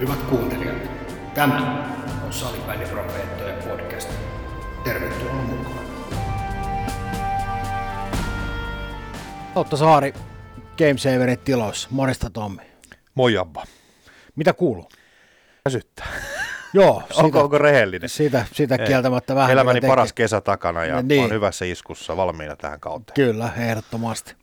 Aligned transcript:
Hyvät 0.00 0.22
kuuntelijat, 0.22 0.76
tämä 1.34 1.84
on 2.26 2.32
Salibändiprofeettojen 2.32 3.62
podcast. 3.62 4.10
Tervetuloa 4.84 5.32
mukaan. 5.32 5.84
Otto 9.54 9.76
Saari, 9.76 10.14
Gamesaverin 10.78 11.38
tiloissa. 11.38 11.88
Morista 11.90 12.30
Tommi. 12.30 12.62
Moi 13.14 13.38
Abba. 13.38 13.64
Mitä 14.36 14.52
kuuluu? 14.52 14.88
Väsyttää. 15.64 16.06
Joo. 16.72 17.02
Sitä, 17.08 17.20
onko, 17.24 17.40
onko 17.40 17.58
rehellinen? 17.58 18.08
Sitä, 18.08 18.44
sitä 18.52 18.78
kieltämättä 18.78 19.34
vähän. 19.34 19.50
Elämäni 19.50 19.80
paras 19.80 20.12
kesä 20.12 20.40
takana 20.40 20.84
ja 20.84 21.02
niin. 21.02 21.20
olen 21.20 21.32
hyvässä 21.32 21.64
iskussa 21.64 22.16
valmiina 22.16 22.56
tähän 22.56 22.80
kauteen. 22.80 23.14
Kyllä, 23.14 23.50
ehdottomasti. 23.56 24.34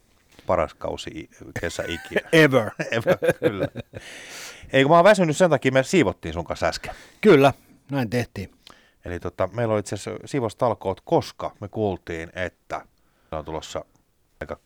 Paras 0.47 0.73
kausi 0.73 1.29
kesä 1.59 1.83
ikinä. 1.87 2.29
Ever. 2.43 2.71
Ever, 2.91 3.17
kyllä. 3.39 3.67
Ei 4.73 4.83
kun 4.83 4.91
mä 4.91 4.95
oon 4.95 5.03
väsynyt 5.03 5.37
sen 5.37 5.49
takia, 5.49 5.71
me 5.71 5.83
siivottiin 5.83 6.33
sun 6.33 6.45
kanssa 6.45 6.67
äsken. 6.67 6.95
Kyllä, 7.21 7.53
näin 7.91 8.09
tehtiin. 8.09 8.51
Eli 9.05 9.19
tota, 9.19 9.49
meillä 9.53 9.73
oli 9.73 9.79
itse 9.79 9.95
asiassa 9.95 10.27
siivostalkoot, 10.27 11.01
koska 11.01 11.51
me 11.59 11.67
kuultiin, 11.67 12.29
että 12.35 12.85
on 13.31 13.45
tulossa 13.45 13.85
aika, 14.41 14.59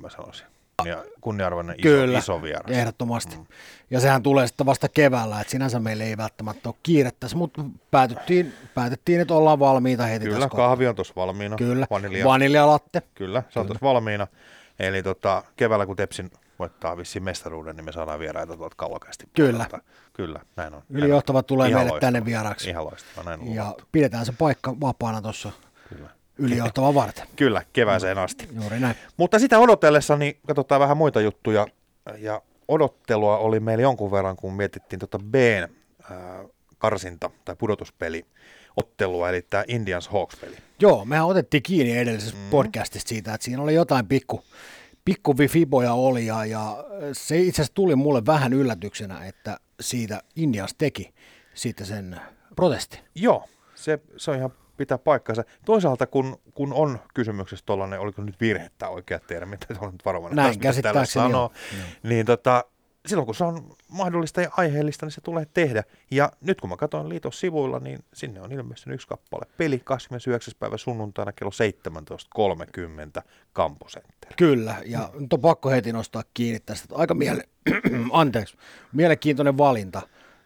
mä 0.00 0.10
sanoisin, 0.10 0.46
kunnia, 0.78 1.04
kunniarvoinen 1.20 1.74
iso, 1.78 1.82
Kyllä, 1.82 2.18
iso 2.18 2.42
vieras. 2.42 2.70
ehdottomasti. 2.70 3.36
Mm. 3.36 3.46
Ja 3.90 4.00
sehän 4.00 4.22
tulee 4.22 4.46
sitten 4.46 4.66
vasta 4.66 4.88
keväällä, 4.88 5.40
että 5.40 5.50
sinänsä 5.50 5.80
meillä 5.80 6.04
ei 6.04 6.16
välttämättä 6.16 6.68
ole 6.68 6.76
kiirettä, 6.82 7.26
mutta 7.34 7.64
päätettiin, 7.90 8.54
päätettiin, 8.74 9.20
että 9.20 9.34
ollaan 9.34 9.58
valmiita 9.58 10.02
heti 10.06 10.24
Kyllä, 10.24 10.36
tässä 10.38 10.56
kahvi 10.56 10.86
on 10.86 10.94
tuossa 10.94 11.14
valmiina. 11.16 11.56
Kyllä, 11.56 11.86
Vanilja. 11.90 12.24
vaniljalatte. 12.24 13.02
Kyllä, 13.14 13.42
se 13.50 13.60
on 13.60 13.66
tuossa 13.66 13.86
valmiina. 13.86 14.26
Eli 14.78 15.02
tota, 15.02 15.42
keväällä 15.56 15.86
kun 15.86 15.96
Tepsin 15.96 16.30
voittaa 16.58 16.96
vissiin 16.96 17.22
mestaruuden, 17.22 17.76
niin 17.76 17.84
me 17.84 17.92
saadaan 17.92 18.20
vieraita 18.20 18.56
tuolta 18.56 18.74
kauakästi. 18.76 19.28
Kyllä. 19.36 19.66
Kyllä, 20.12 20.40
näin 20.56 20.74
on. 20.74 20.82
Ylijohtava 20.90 21.42
tulee 21.42 21.68
Ihan 21.68 21.78
meille 21.78 21.90
loistava. 21.90 22.06
tänne 22.12 22.24
vieraaksi. 22.24 22.70
Ihan 22.70 22.84
loistavaa, 22.84 23.24
näin 23.24 23.40
on 23.40 23.54
Ja 23.54 23.62
luvattu. 23.64 23.84
pidetään 23.92 24.26
se 24.26 24.32
paikka 24.38 24.74
vapaana 24.80 25.22
tuossa 25.22 25.52
ylijohtava 26.38 26.94
varten. 26.94 27.26
Kyllä, 27.36 27.62
kevääseen 27.72 28.18
asti. 28.18 28.48
Juuri 28.60 28.80
näin. 28.80 28.96
Mutta 29.16 29.38
sitä 29.38 29.58
odotellessa, 29.58 30.16
niin 30.16 30.38
katsotaan 30.46 30.80
vähän 30.80 30.96
muita 30.96 31.20
juttuja. 31.20 31.66
Ja 32.18 32.42
odottelua 32.68 33.38
oli 33.38 33.60
meillä 33.60 33.82
jonkun 33.82 34.10
verran, 34.10 34.36
kun 34.36 34.54
mietittiin 34.54 34.98
tuota 35.00 35.18
Bn 35.18 35.68
äh, 36.10 36.16
karsinta 36.78 37.30
tai 37.44 37.56
pudotuspeli 37.56 38.26
ottelua, 38.76 39.28
eli 39.28 39.42
tämä 39.50 39.64
Indians 39.68 40.08
Hawks-peli. 40.08 40.56
Joo, 40.80 41.04
mehän 41.04 41.26
otettiin 41.26 41.62
kiinni 41.62 41.98
edellisessä 41.98 42.36
mm. 42.36 42.50
podcastista 42.50 43.08
siitä, 43.08 43.34
että 43.34 43.44
siinä 43.44 43.62
oli 43.62 43.74
jotain 43.74 44.06
pikku, 44.06 44.42
pikku 45.08 45.34
fiboja 45.48 45.92
oli 45.92 46.26
ja, 46.26 46.44
ja 46.44 46.84
se 47.12 47.38
itse 47.38 47.62
asiassa 47.62 47.74
tuli 47.74 47.96
mulle 47.96 48.26
vähän 48.26 48.52
yllätyksenä, 48.52 49.26
että 49.26 49.60
siitä 49.80 50.22
Indians 50.36 50.74
teki 50.78 51.14
sitten 51.54 51.86
sen 51.86 52.20
protestin. 52.56 53.00
Joo, 53.14 53.44
se, 53.74 53.98
se 54.16 54.30
on 54.30 54.36
ihan 54.36 54.50
pitää 54.76 54.98
paikkansa. 54.98 55.44
Toisaalta 55.64 56.06
kun, 56.06 56.40
kun 56.54 56.72
on 56.72 56.98
kysymyksessä 57.14 57.66
tuollainen, 57.66 58.00
oliko 58.00 58.22
nyt 58.22 58.40
virhe 58.40 58.70
tämä 58.78 58.90
oikea 58.90 59.20
termi, 59.20 59.54
että 59.70 59.74
on 59.80 59.92
nyt 59.92 60.04
varovainen, 60.04 60.36
Näin, 60.36 60.58
mitä 60.58 60.82
täällä 60.82 61.04
sanoo, 61.04 61.44
on. 61.44 61.50
niin 62.02 62.26
tota, 62.26 62.64
silloin 63.08 63.26
kun 63.26 63.34
se 63.34 63.44
on 63.44 63.76
mahdollista 63.88 64.40
ja 64.40 64.50
aiheellista, 64.56 65.06
niin 65.06 65.12
se 65.12 65.20
tulee 65.20 65.46
tehdä. 65.54 65.84
Ja 66.10 66.32
nyt 66.40 66.60
kun 66.60 66.70
mä 66.70 66.76
katsoin 66.76 67.08
liiton 67.08 67.32
sivuilla, 67.32 67.78
niin 67.78 67.98
sinne 68.14 68.40
on 68.40 68.52
ilmestynyt 68.52 68.94
yksi 68.94 69.08
kappale. 69.08 69.46
Peli 69.56 69.80
29. 69.84 70.54
päivä 70.58 70.76
sunnuntaina 70.76 71.32
kello 71.32 71.50
17.30 73.18 73.22
Campo 73.54 73.86
Center. 73.86 74.32
Kyllä, 74.36 74.76
ja 74.86 75.10
nyt 75.18 75.32
on 75.32 75.40
pakko 75.40 75.70
heti 75.70 75.92
nostaa 75.92 76.22
kiinni 76.34 76.60
tästä. 76.60 76.94
Aika 76.94 77.14
miele... 77.14 77.48
Anteeksi, 78.12 78.56
mielenkiintoinen 78.92 79.58
valinta, 79.58 80.02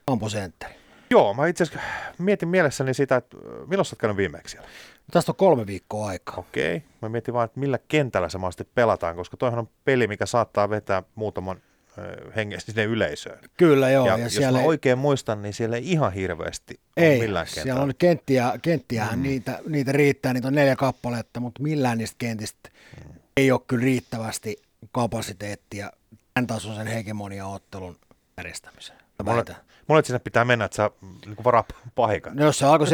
Ampo 0.07 0.29
Center. 0.29 0.71
Joo, 1.11 1.35
mä 1.35 1.47
itse 1.47 1.65
asiassa 1.65 1.83
mietin 2.19 2.49
mielessäni 2.49 2.95
sitä, 2.95 3.17
että 3.17 3.37
äh, 3.37 3.69
milloin 3.69 3.85
sä 3.85 3.95
oot 3.95 4.01
käynyt 4.01 4.17
viimeksi 4.17 4.53
siellä? 4.53 4.69
Tästä 5.11 5.33
on 5.33 5.37
kolme 5.37 5.67
viikkoa 5.67 6.07
aikaa. 6.07 6.37
Okei. 6.37 6.83
Mä 7.03 7.09
mietin 7.09 7.35
vaan, 7.35 7.45
että 7.45 7.61
millä 7.61 7.79
kentällä 7.89 8.29
se 8.29 8.39
mahdollisesti 8.39 8.71
pelataan, 8.75 9.17
koska 9.17 9.37
toihan 9.37 9.59
on 9.59 9.69
peli, 9.85 10.07
mikä 10.07 10.27
saattaa 10.27 10.71
vetää 10.71 11.03
muutaman 11.15 11.63
ö, 11.99 12.33
hengen 12.37 12.61
sinne 12.61 12.85
yleisöön. 12.85 13.39
Kyllä 13.57 13.91
joo, 13.91 14.07
ja, 14.07 14.19
ja, 14.19 14.25
jos 14.25 14.35
siellä 14.35 14.59
mä 14.59 14.63
ei- 14.63 14.69
oikein 14.69 14.99
muistan, 14.99 15.43
niin 15.43 15.55
siellä 15.55 15.77
ei 15.77 15.91
ihan 15.91 16.13
hirveästi 16.13 16.81
ole 16.97 17.07
Ei, 17.07 17.21
millään 17.21 17.47
siellä 17.47 17.65
kentällä. 17.65 17.83
on 17.83 17.93
kenttiä, 17.99 18.53
kenttiähän 18.63 19.19
mm. 19.19 19.23
niitä, 19.23 19.59
niitä 19.69 19.93
riittää, 19.93 20.33
niitä 20.33 20.49
on 20.49 20.55
neljä 20.55 20.77
kappaletta, 20.77 21.41
mutta 21.41 21.63
millään 21.63 21.99
niistä 21.99 22.17
kentistä 22.19 22.71
mm. 23.09 23.15
ei 23.37 23.51
ole 23.53 23.61
kyllä 23.67 23.85
riittävästi 23.85 24.57
kapasiteettia 24.93 25.91
tämän 26.35 26.47
tasoisen 26.47 26.87
hegemonia-ottelun 26.87 27.97
järjestämiseen. 28.37 28.99
Mulle, 29.25 29.45
mulle 29.89 30.05
sinne 30.05 30.19
pitää 30.19 30.45
mennä, 30.45 30.65
että 30.65 30.77
sä 30.77 30.91
niin 31.27 31.37
varaa 31.45 31.65
paikan. 31.95 32.37
No 32.37 32.45
jos 32.45 32.59
se 32.59 32.67
alkoi 32.67 32.87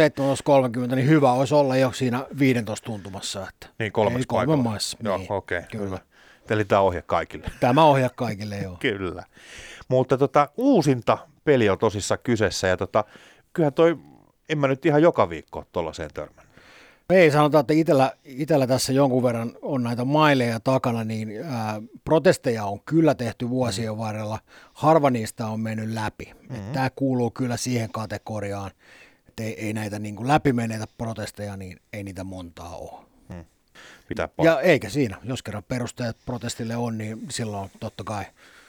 17.30, 0.88 0.94
niin 0.94 1.08
hyvä 1.08 1.32
olisi 1.32 1.54
olla 1.54 1.76
jo 1.76 1.92
siinä 1.92 2.26
15 2.38 2.86
tuntumassa. 2.86 3.48
Että 3.48 3.66
niin 3.78 3.92
kolmessa 3.92 4.26
paikalla. 4.28 4.62
maissa. 4.62 4.98
Joo, 5.02 5.16
niin, 5.16 5.32
okei. 5.32 5.58
Okay, 5.58 5.68
kyllä. 5.70 5.84
hyvä. 5.84 5.98
Eli 6.50 6.64
tämä 6.68 6.80
ohje 6.80 7.02
kaikille. 7.02 7.46
Tämä 7.60 7.84
ohjaa 7.84 8.10
kaikille, 8.16 8.58
joo. 8.58 8.76
Kyllä. 8.80 9.24
Mutta 9.88 10.18
tota, 10.18 10.48
uusinta 10.56 11.18
peli 11.44 11.68
on 11.68 11.78
tosissaan 11.78 12.20
kyseessä 12.22 12.68
ja 12.68 12.76
tota, 12.76 13.04
kyllähän 13.52 13.72
toi, 13.72 13.98
en 14.48 14.58
mä 14.58 14.68
nyt 14.68 14.86
ihan 14.86 15.02
joka 15.02 15.30
viikko 15.30 15.64
tuollaiseen 15.72 16.10
törmännyt. 16.14 16.48
Ei, 17.10 17.30
sanotaan, 17.30 17.60
että 17.60 17.72
itellä, 17.74 18.12
itellä 18.24 18.66
tässä 18.66 18.92
jonkun 18.92 19.22
verran 19.22 19.52
on 19.62 19.82
näitä 19.82 20.04
maileja 20.04 20.60
takana, 20.60 21.04
niin 21.04 21.32
ää, 21.44 21.82
protesteja 22.04 22.64
on 22.64 22.80
kyllä 22.80 23.14
tehty 23.14 23.48
vuosien 23.48 23.98
varrella. 23.98 24.38
Harva 24.72 25.10
niistä 25.10 25.46
on 25.46 25.60
mennyt 25.60 25.88
läpi. 25.88 26.32
Mm-hmm. 26.50 26.72
Tämä 26.72 26.90
kuuluu 26.96 27.30
kyllä 27.30 27.56
siihen 27.56 27.92
kategoriaan, 27.92 28.70
että 29.28 29.42
ei, 29.42 29.66
ei 29.66 29.72
näitä 29.72 29.98
niin 29.98 30.28
läpimeneitä 30.28 30.86
protesteja, 30.98 31.56
niin 31.56 31.80
ei 31.92 32.04
niitä 32.04 32.24
montaa 32.24 32.76
ole. 32.76 33.07
Pitää 34.08 34.26
pa- 34.26 34.44
Ja 34.44 34.60
eikä 34.60 34.88
siinä, 34.88 35.16
jos 35.24 35.42
kerran 35.42 35.64
perusteet 35.68 36.16
protestille 36.26 36.76
on, 36.76 36.98
niin 36.98 37.26
silloin 37.30 37.70
totta 37.80 38.04
kai, 38.04 38.24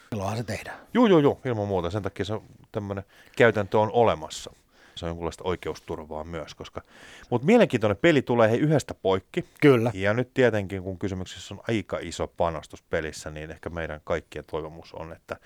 silloinhan 0.09 0.37
se 0.37 0.43
tehdään. 0.43 0.79
Joo, 0.93 1.07
joo, 1.07 1.19
joo, 1.19 1.39
ilman 1.45 1.67
muuta. 1.67 1.89
Sen 1.89 2.03
takia 2.03 2.25
se 2.25 2.33
tämmöinen 2.71 3.03
käytäntö 3.37 3.79
on 3.79 3.91
olemassa. 3.91 4.51
Se 4.95 5.05
on 5.05 5.09
jonkunlaista 5.09 5.43
oikeusturvaa 5.43 6.23
myös, 6.23 6.55
koska... 6.55 6.81
Mutta 7.29 7.45
mielenkiintoinen 7.45 7.97
peli 7.97 8.21
tulee 8.21 8.49
hei 8.49 8.59
yhdestä 8.59 8.93
poikki. 8.93 9.45
Kyllä. 9.61 9.91
Ja 9.93 10.13
nyt 10.13 10.33
tietenkin, 10.33 10.83
kun 10.83 10.99
kysymyksessä 10.99 11.53
on 11.53 11.61
aika 11.67 11.97
iso 12.01 12.27
panostus 12.27 12.83
pelissä, 12.83 13.29
niin 13.29 13.51
ehkä 13.51 13.69
meidän 13.69 14.01
kaikkien 14.03 14.45
toivomus 14.51 14.93
on, 14.93 15.13
että 15.13 15.37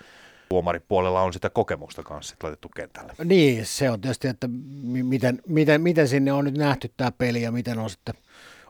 tuomaripuolella 0.48 1.20
on 1.20 1.32
sitä 1.32 1.50
kokemusta 1.50 2.02
kanssa 2.02 2.30
sit 2.30 2.42
laitettu 2.42 2.68
kentälle. 2.68 3.12
Niin, 3.24 3.66
se 3.66 3.90
on 3.90 4.00
tietysti, 4.00 4.28
että 4.28 4.48
mi- 4.82 5.02
miten, 5.02 5.42
miten, 5.48 5.80
miten 5.80 6.08
sinne 6.08 6.32
on 6.32 6.44
nyt 6.44 6.56
nähty 6.56 6.90
tämä 6.96 7.12
peli 7.12 7.42
ja 7.42 7.52
miten 7.52 7.78
on 7.78 7.90
sitten 7.90 8.14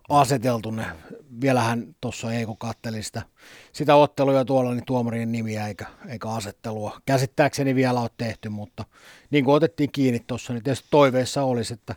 aseteltu 0.09 0.71
ne. 0.71 0.87
Vielähän 1.41 1.97
tuossa 2.01 2.33
ei 2.33 2.47
kun 2.47 2.59
katteli 2.59 3.03
sitä, 3.03 3.23
sitä 3.73 3.95
ottelua 3.95 4.45
tuolla, 4.45 4.75
niin 4.75 4.85
tuomarien 4.87 5.33
nimiä 5.33 5.69
eikä, 5.69 5.87
eikä 6.09 6.29
asettelua. 6.29 7.01
Käsittääkseni 7.07 7.75
vielä 7.75 8.01
ole 8.01 8.11
tehty, 8.17 8.49
mutta 8.49 8.85
niin 9.31 9.45
kuin 9.45 9.55
otettiin 9.55 9.93
kiinni 9.93 10.21
tuossa, 10.27 10.53
niin 10.53 10.63
tietysti 10.63 10.89
toiveissa 10.91 11.43
olisi, 11.43 11.75
että 11.75 11.95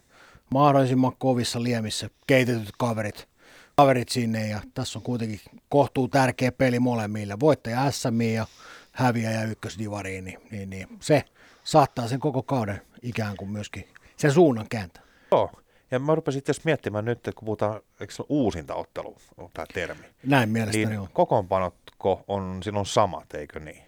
mahdollisimman 0.51 1.17
kovissa 1.17 1.63
liemissä 1.63 2.09
keitetyt 2.27 2.71
kaverit, 2.77 3.27
kaverit 3.75 4.09
sinne 4.09 4.47
ja 4.47 4.61
tässä 4.73 4.99
on 4.99 5.03
kuitenkin 5.03 5.39
kohtuu 5.69 6.07
tärkeä 6.07 6.51
peli 6.51 6.79
molemmille. 6.79 7.39
Voittaja 7.39 7.91
SM 7.91 8.21
ja 8.21 8.45
häviäjä 8.91 9.43
ykkösdivariin, 9.43 10.25
niin, 10.25 10.39
niin, 10.51 10.69
niin 10.69 10.87
se 10.99 11.23
saattaa 11.63 12.07
sen 12.07 12.19
koko 12.19 12.43
kauden 12.43 12.81
ikään 13.01 13.37
kuin 13.37 13.51
myöskin 13.51 13.87
sen 14.17 14.31
suunnan 14.31 14.65
kääntää. 14.69 15.03
Joo. 15.31 15.51
Ja 15.91 15.99
mä 15.99 16.15
rupesin 16.15 16.39
itse 16.39 16.53
miettimään 16.63 17.05
nyt, 17.05 17.17
että 17.17 17.31
kun 17.35 17.45
puhutaan, 17.45 17.81
eikö 17.99 18.13
se 18.13 18.21
ole 18.21 18.27
uusinta 18.29 18.75
ottelu, 18.75 19.15
on 19.37 19.49
tämä 19.53 19.65
termi, 19.73 20.03
Näin 20.23 20.49
mielestäni 20.49 20.85
niin 20.85 20.99
on. 20.99 21.07
kokoonpanotko 21.13 22.23
on 22.27 22.59
silloin 22.63 22.85
samat, 22.85 23.33
eikö 23.33 23.59
niin? 23.59 23.83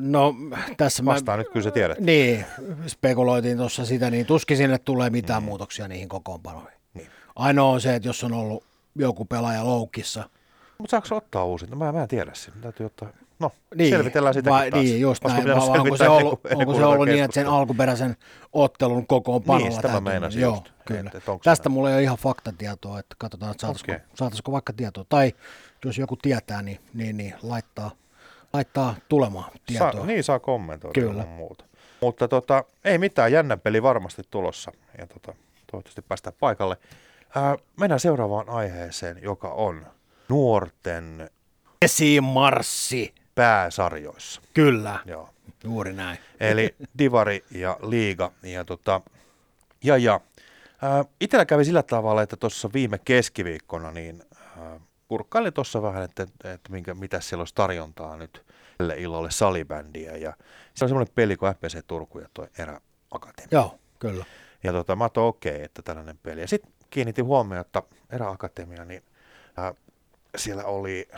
No 0.00 0.34
tässä 0.76 1.02
mä, 1.02 1.10
Vastaan 1.10 1.38
nyt 1.38 1.48
kyllä 1.48 1.64
sä 1.64 1.70
tiedät. 1.70 1.98
niin, 2.00 2.44
spekuloitiin 2.86 3.56
tuossa 3.56 3.84
sitä, 3.84 4.10
niin 4.10 4.26
tuskin 4.26 4.56
sinne 4.56 4.78
tulee 4.78 5.10
mitään 5.10 5.42
mm. 5.42 5.44
muutoksia 5.44 5.88
niihin 5.88 6.08
kokoonpanoihin. 6.08 6.78
Niin. 6.94 7.08
Ainoa 7.36 7.70
on 7.72 7.80
se, 7.80 7.94
että 7.94 8.08
jos 8.08 8.24
on 8.24 8.32
ollut 8.32 8.64
joku 8.94 9.24
pelaaja 9.24 9.64
loukissa, 9.64 10.28
Mutta 10.78 10.90
saako 10.90 11.06
se 11.06 11.14
ottaa 11.14 11.44
uusinta? 11.44 11.76
Mä, 11.76 11.92
mä 11.92 12.02
en 12.02 12.08
tiedä 12.08 12.30
sitä. 12.34 12.56
Täytyy 12.60 12.86
ottaa. 12.86 13.08
No, 13.42 13.52
Niin, 13.74 13.90
selvitellään 13.90 14.34
sitäkin 14.34 14.52
vai, 14.52 14.70
taas. 14.70 14.82
Niin, 14.84 15.00
just 15.00 15.24
Olisiko 15.24 15.44
näin. 15.44 15.60
Vai 15.70 15.78
onko 15.78 15.96
se 15.96 16.08
ollut, 16.08 16.40
onko 16.54 16.74
se 16.74 16.84
ollut 16.84 17.06
niin, 17.08 17.24
että 17.24 17.34
sen 17.34 17.46
alkuperäisen 17.46 18.16
ottelun 18.52 19.06
kokoonpanolla 19.06 19.64
Niin, 19.64 19.72
sitä 19.76 19.88
mä 19.88 19.92
täytyy- 19.92 20.10
meinasin 20.12 20.42
Joo, 20.42 20.54
just, 20.54 20.68
kyllä. 20.84 21.10
että 21.14 21.32
onko 21.32 21.42
Tästä 21.44 21.62
se- 21.62 21.68
mulla 21.68 21.88
ei 21.90 21.94
ole 21.94 22.02
ihan 22.02 22.16
faktatietoa, 22.18 22.98
että 22.98 23.14
katsotaan, 23.18 23.50
että 23.50 23.60
saataisiko, 23.60 23.92
Okei. 23.92 24.04
saataisiko 24.14 24.52
vaikka 24.52 24.72
tietoa. 24.72 25.04
Tai 25.08 25.32
jos 25.84 25.98
joku 25.98 26.16
tietää, 26.16 26.62
niin, 26.62 26.78
niin, 26.94 27.16
niin 27.16 27.34
laittaa, 27.42 27.90
laittaa 28.52 28.94
tulemaan 29.08 29.50
tietoa. 29.66 29.92
Saa, 29.92 30.06
niin 30.06 30.24
saa 30.24 30.38
kommentoida 30.38 31.00
Kyllä. 31.00 31.24
muuta. 31.26 31.64
Mutta 32.00 32.28
tota, 32.28 32.64
ei 32.84 32.98
mitään, 32.98 33.32
jännä 33.32 33.56
peli 33.56 33.82
varmasti 33.82 34.22
tulossa. 34.30 34.72
Ja 34.98 35.06
tota, 35.06 35.34
toivottavasti 35.70 36.02
päästään 36.02 36.36
paikalle. 36.40 36.76
Ää, 37.34 37.56
mennään 37.80 38.00
seuraavaan 38.00 38.48
aiheeseen, 38.48 39.18
joka 39.22 39.48
on 39.48 39.86
nuorten 40.28 41.30
Esimarssi, 41.82 43.14
pääsarjoissa. 43.34 44.42
kyllä. 44.54 45.00
Joo. 45.06 45.28
juuri 45.64 45.92
näin. 45.92 46.18
Eli 46.40 46.74
Divari 46.98 47.44
ja 47.50 47.76
Liiga. 47.82 48.32
Ja, 48.42 48.64
tota, 48.64 49.00
ja, 49.84 49.96
ja 49.96 50.20
äh, 50.84 51.06
itellä 51.20 51.44
kävi 51.44 51.64
sillä 51.64 51.82
tavalla, 51.82 52.22
että 52.22 52.36
tuossa 52.36 52.70
viime 52.74 52.98
keskiviikkona 52.98 53.90
niin 53.90 54.22
äh, 54.36 54.80
kurkkailin 55.08 55.52
tuossa 55.52 55.82
vähän, 55.82 56.02
että, 56.02 56.22
että 56.44 56.72
minkä, 56.72 56.94
mitä 56.94 57.20
siellä 57.20 57.40
olisi 57.40 57.54
tarjontaa 57.54 58.16
nyt 58.16 58.44
tälle 58.78 58.94
illalle 58.96 59.30
salibändiä. 59.30 60.16
Ja 60.16 60.32
se 60.74 60.84
on 60.84 60.88
semmoinen 60.88 61.14
peli 61.14 61.36
kuin 61.36 61.54
FPC 61.54 61.78
Turku 61.86 62.18
ja 62.18 62.28
tuo 62.34 62.46
Erä 62.58 62.80
Akatemia. 63.10 63.48
Joo, 63.50 63.78
kyllä. 63.98 64.24
Ja 64.62 64.72
tota, 64.72 64.96
mä 64.96 65.04
oon 65.04 65.26
okei, 65.28 65.52
okay, 65.52 65.64
että 65.64 65.82
tällainen 65.82 66.18
peli. 66.22 66.40
Ja 66.40 66.48
sitten 66.48 66.72
kiinnitin 66.90 67.24
huomioon, 67.24 67.60
että 67.60 67.82
Eräakatemia, 68.10 68.84
niin 68.84 69.02
äh, 69.58 69.74
siellä 70.36 70.64
oli 70.64 71.08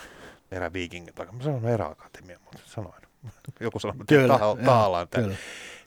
Eräviiking, 0.54 1.08
tai 1.14 1.26
mä 1.26 1.42
sanon 1.42 1.68
Eräakatemia, 1.68 2.38
mutta 2.44 2.60
sanoin. 2.64 3.02
Joku 3.60 3.78
sanoi, 3.78 3.96
että 4.00 4.38
tahallaan 4.64 5.08
tämän. 5.08 5.38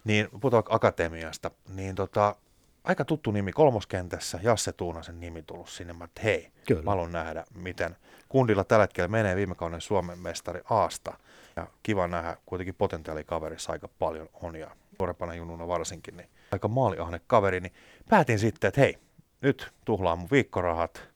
Niin 0.03 0.27
puhutaan 0.41 0.63
Akatemiasta, 0.69 1.51
niin 1.73 1.95
tota, 1.95 2.35
aika 2.83 3.05
tuttu 3.05 3.31
nimi 3.31 3.51
kolmoskentässä, 3.51 4.39
Jasse 4.43 4.71
Tuunasen 4.71 5.19
nimi 5.19 5.43
tullut 5.43 5.69
sinne. 5.69 5.93
Mä 5.93 6.05
että 6.05 6.21
hei, 6.21 6.51
Kyllä. 6.67 6.81
mä 6.81 6.91
haluan 6.91 7.11
nähdä, 7.11 7.43
miten 7.55 7.95
kundilla 8.29 8.63
tällä 8.63 8.83
hetkellä 8.83 9.07
menee 9.07 9.35
viime 9.35 9.55
kauden 9.55 9.81
Suomen 9.81 10.19
mestari 10.19 10.61
Aasta. 10.69 11.17
Ja 11.55 11.67
kiva 11.83 12.07
nähdä, 12.07 12.37
kuitenkin 12.45 12.75
potentiaalikaverissa 12.75 13.71
aika 13.71 13.89
paljon 13.99 14.29
on 14.33 14.55
ja 14.55 14.71
nuorempana 14.99 15.35
jununa 15.35 15.67
varsinkin, 15.67 16.17
niin 16.17 16.29
aika 16.51 16.67
maaliahne 16.67 17.21
kaveri, 17.27 17.59
niin 17.59 17.73
päätin 18.09 18.39
sitten, 18.39 18.67
että 18.67 18.81
hei, 18.81 18.97
nyt 19.41 19.71
tuhlaan 19.85 20.19
mun 20.19 20.27
viikkorahat, 20.31 21.09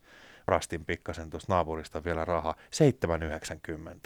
rastin 0.47 0.85
pikkasen 0.85 1.29
tuosta 1.29 1.53
naapurista 1.53 2.03
vielä 2.03 2.25
rahaa, 2.25 2.55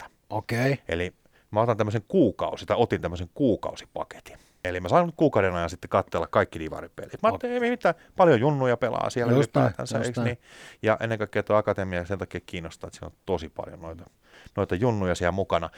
7,90. 0.00 0.06
Okei. 0.30 0.72
Okay. 0.72 0.84
Eli 0.88 1.12
mä 1.50 1.60
otan 1.60 1.76
tämmöisen 1.76 2.02
kuukausi, 2.08 2.66
tai 2.66 2.76
otin 2.80 3.00
tämmöisen 3.00 3.30
kuukausipaketin. 3.34 4.38
Eli 4.64 4.80
mä 4.80 4.88
sain 4.88 5.06
nyt 5.06 5.14
kuukauden 5.16 5.54
ajan 5.54 5.70
sitten 5.70 5.88
katsella 5.88 6.26
kaikki 6.26 6.58
divaripelit. 6.58 7.22
Mä 7.22 7.28
ajattelin, 7.28 7.64
ei 7.64 7.70
mitään, 7.70 7.94
paljon 8.16 8.40
junnuja 8.40 8.76
pelaa 8.76 9.10
siellä 9.10 9.32
Just 9.32 9.56
ylipäätänsä, 9.56 9.98
just 9.98 10.18
niin? 10.24 10.38
Ja 10.82 10.96
ennen 11.00 11.18
kaikkea 11.18 11.42
tuo 11.42 11.56
akatemia 11.56 12.04
sen 12.04 12.18
takia 12.18 12.40
kiinnostaa, 12.46 12.88
että 12.88 12.98
siinä 12.98 13.06
on 13.06 13.18
tosi 13.26 13.48
paljon 13.48 13.80
noita, 13.80 14.10
noita 14.56 14.74
junnuja 14.74 15.14
siellä 15.14 15.32
mukana. 15.32 15.70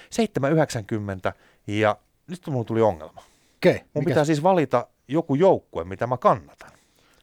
7,90 1.28 1.32
ja 1.66 1.96
nyt 2.26 2.46
mulla 2.46 2.64
tuli 2.64 2.81
ongelma. 2.81 3.22
Okei. 3.56 3.75
Mun 3.75 3.84
Mikä- 3.94 4.11
pitää 4.11 4.25
siis 4.25 4.43
valita 4.43 4.87
joku 5.08 5.34
joukkue, 5.34 5.84
mitä 5.84 6.06
mä 6.06 6.16
kannatan. 6.16 6.70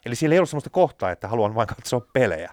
Eli 0.05 0.15
siellä 0.15 0.33
ei 0.33 0.39
ollut 0.39 0.49
sellaista 0.49 0.69
kohtaa, 0.69 1.11
että 1.11 1.27
haluan 1.27 1.55
vain 1.55 1.67
katsoa 1.67 2.07
pelejä, 2.13 2.51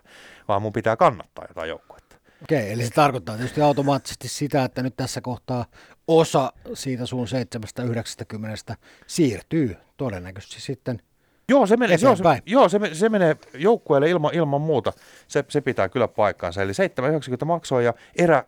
vaan 0.49 0.63
mun 0.63 0.73
pitää 0.73 0.97
kannattaa 0.97 1.45
jotain 1.49 1.69
joukkuetta. 1.69 2.17
Okei, 2.43 2.73
eli 2.73 2.85
se 2.85 2.91
tarkoittaa 2.91 3.37
tietysti 3.37 3.61
automaattisesti 3.61 4.29
sitä, 4.29 4.65
että 4.65 4.83
nyt 4.83 4.97
tässä 4.97 5.21
kohtaa 5.21 5.65
osa 6.09 6.53
siitä 6.75 7.07
sun 7.07 7.29
790 7.29 8.77
siirtyy 9.07 9.77
todennäköisesti 9.97 10.61
sitten. 10.61 11.03
Joo, 11.49 11.67
se 11.67 11.77
menee, 11.77 11.99
joo, 12.03 12.17
se, 12.17 12.23
joo, 12.47 12.69
se, 12.69 12.79
se 12.93 13.09
menee 13.09 13.37
joukkueelle 13.55 14.11
ilman, 14.11 14.35
ilman 14.35 14.61
muuta. 14.61 14.93
Se, 15.29 15.45
se 15.49 15.61
pitää 15.61 15.89
kyllä 15.89 16.09
paikkaansa. 16.09 16.63
Eli 16.63 16.73
7,90 16.73 17.45
maksoi 17.45 17.85
ja 17.85 17.95
erä, 18.19 18.45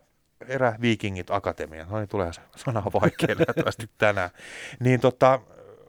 erä 0.47 0.75
Vikingit 0.81 1.31
Akatemia. 1.31 1.85
No 1.89 1.97
niin, 1.97 2.07
tulee 2.07 2.31
sana 2.55 2.83
vaikea 2.93 3.35
tänään. 3.97 4.29
Niin 4.79 4.99
tota, 4.99 5.39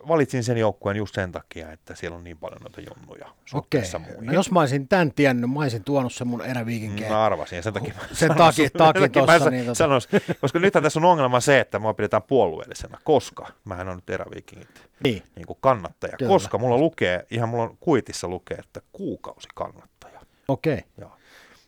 valitsin 0.09 0.45
sen 0.45 0.57
joukkueen 0.59 0.97
just 0.97 1.15
sen 1.15 1.33
takia, 1.33 1.73
että 1.73 1.95
siellä 1.95 2.17
on 2.17 2.25
niin 2.25 2.39
paljon 2.39 2.61
noita 2.63 2.81
junnuja 2.81 3.27
Okei, 3.27 3.43
suhteessa 3.47 3.99
muihin. 3.99 4.27
no 4.27 4.33
jos 4.33 4.51
mä 4.51 4.61
olisin 4.61 4.89
tämän 4.89 5.13
tiennyt, 5.13 5.51
mä 5.51 5.61
olisin 5.61 5.85
tuonut 5.85 6.13
sen 6.15 6.29
mun 6.29 6.43
eräviikinkeen. 6.45 7.13
Mä 7.13 7.25
arvasin 7.25 7.57
ja 7.57 7.63
sen 7.63 7.73
takia 7.73 7.95
mä 7.95 8.01
Sen 8.13 8.17
sanoin 8.17 8.37
takia- 8.39 8.69
sen 8.69 8.73
takia 9.03 9.23
tossa, 9.27 9.45
mä 9.45 9.51
niin 9.51 9.67
tota- 9.67 9.75
sanois, 9.75 10.09
koska 10.41 10.59
nythän 10.59 10.83
tässä 10.85 11.01
on 11.01 11.05
ongelma 11.05 11.41
se, 11.41 11.61
että 11.61 11.79
mua 11.79 11.95
pidetään 11.95 12.23
puolueellisena, 12.23 12.99
koska 13.05 13.47
mähän 13.65 13.89
on 13.89 13.97
nyt 13.97 14.11
eräviikingit 14.11 14.69
Niin, 15.05 15.23
niin 15.37 15.47
kuin 15.47 15.59
kannattaja, 15.61 16.17
Kyllä. 16.17 16.29
koska 16.29 16.59
mulla 16.59 16.79
lukee, 16.79 17.27
ihan 17.31 17.49
mulla 17.49 17.63
on 17.65 17.77
kuitissa 17.81 18.29
lukee, 18.29 18.57
että 18.59 18.81
kuukausi 18.93 19.49
kannattaja. 19.55 20.21
okei. 20.49 20.81
Joo. 21.01 21.16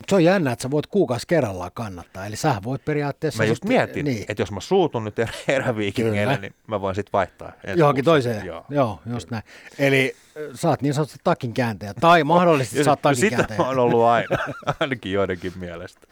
Se 0.07 0.15
on 0.15 0.25
jännä, 0.25 0.53
että 0.53 0.63
sä 0.63 0.71
voit 0.71 0.87
kuukausi 0.87 1.27
kerrallaan 1.27 1.71
kannattaa, 1.75 2.27
eli 2.27 2.37
sähän 2.37 2.63
voit 2.63 2.85
periaatteessa... 2.85 3.43
Mä 3.43 3.49
just 3.49 3.65
mietin, 3.65 4.05
niin, 4.05 4.25
että 4.29 4.43
jos 4.43 4.53
mä 4.53 4.61
suutun 4.61 5.05
nyt 5.05 5.19
erä, 5.19 5.33
eräviikingeille, 5.49 6.37
niin 6.37 6.55
mä 6.67 6.81
voin 6.81 6.95
sitten 6.95 7.13
vaihtaa. 7.13 7.53
johonkin 7.77 8.05
toiseen. 8.05 8.47
Joo, 8.47 8.65
Joo 8.69 9.01
just 9.07 9.31
näin. 9.31 9.43
Eli 9.79 10.17
äh, 10.37 10.43
sä 10.55 10.69
oot 10.69 10.83
niin 10.83 10.95
sanotusti 10.95 11.19
takin 11.25 11.55
kääntäjä, 11.55 11.95
tai 11.95 12.25
mahdollisesti 12.25 12.85
sä 12.85 12.91
oot 12.91 13.03
takin 13.03 13.21
Sitä 13.21 13.37
kääntäjä. 13.37 13.69
on 13.69 13.79
ollut 13.79 14.03
aina, 14.03 14.37
ainakin 14.81 15.13
joidenkin 15.13 15.53
mielestä. 15.57 16.07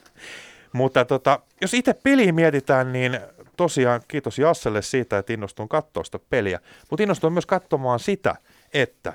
Mutta 0.73 1.05
tota, 1.05 1.41
jos 1.61 1.75
itse 1.75 1.95
peliä 1.95 2.33
mietitään, 2.33 2.93
niin 2.93 3.21
tosiaan 3.57 4.01
kiitos 4.09 4.39
Jasselle 4.39 4.83
siitä, 4.83 5.19
että 5.19 5.33
innostuin 5.33 5.69
katsoa 5.69 6.05
sitä 6.05 6.19
peliä. 6.31 6.61
Mutta 6.91 7.03
innostuin 7.03 7.33
myös 7.33 7.47
katsomaan 7.47 8.01
sitä, 8.01 8.37
että 8.75 9.13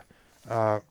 ää, 0.50 0.82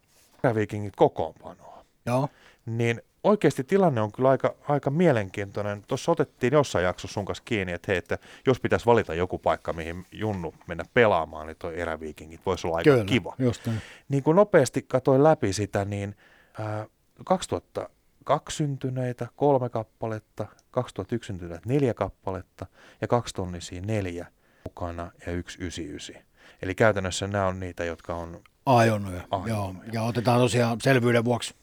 Eräviikingit 0.45 0.97
kokoonpanoa. 0.97 1.85
Joo, 2.07 2.29
Niin 2.67 3.03
oikeasti 3.25 3.65
tilanne 3.65 4.01
on 4.01 4.13
kyllä 4.13 4.29
aika, 4.29 4.55
aika 4.69 4.91
mielenkiintoinen. 4.91 5.83
Tuossa 5.89 6.13
otettiin 6.13 6.53
jossain 6.53 6.85
jaksossa 6.85 7.15
sun 7.15 7.25
kanssa 7.25 7.45
kiinni, 7.45 7.73
että 7.73 7.93
hei, 7.93 7.99
että 7.99 8.19
jos 8.47 8.61
pitäisi 8.61 8.87
valita 8.87 9.15
joku 9.15 9.39
paikka, 9.39 9.73
mihin 9.73 10.07
Junnu 10.13 10.55
mennä 10.67 10.85
pelaamaan, 10.95 11.47
niin 11.47 11.57
toi 11.59 11.81
Eräviikingit 11.81 12.41
voisi 12.47 12.67
olla 12.67 12.77
aika 12.77 12.91
kyllä, 12.91 13.05
kiva 13.05 13.35
just 13.39 13.67
näin. 13.67 13.81
niin 14.09 14.23
kun 14.23 14.37
nopeasti 14.37 14.83
katsoin 14.83 15.25
läpi 15.25 15.53
sitä, 15.53 15.85
niin 15.85 16.17
ää, 16.59 16.87
2002 17.25 18.57
syntyneitä 18.57 19.29
kolme 19.37 19.69
kappaletta, 19.69 20.47
2001 20.71 21.27
syntyneitä 21.27 21.63
neljä 21.67 21.95
kappaletta 21.95 22.67
ja 23.01 23.09
kaksi 23.09 23.35
tonnisia 23.35 23.81
neljä 23.81 24.27
mukana 24.65 25.11
ja 25.27 25.33
yksi 25.33 25.59
99. 25.59 26.23
Eli 26.63 26.75
käytännössä 26.75 27.27
nämä 27.27 27.47
on 27.47 27.61
niitä, 27.61 27.85
jotka 27.85 28.15
on... 28.15 28.43
Ajonnoja. 28.79 29.23
joo. 29.47 29.75
Ja 29.93 30.03
otetaan 30.03 30.41
tosiaan 30.41 30.81
selvyyden 30.81 31.25
vuoksi 31.25 31.55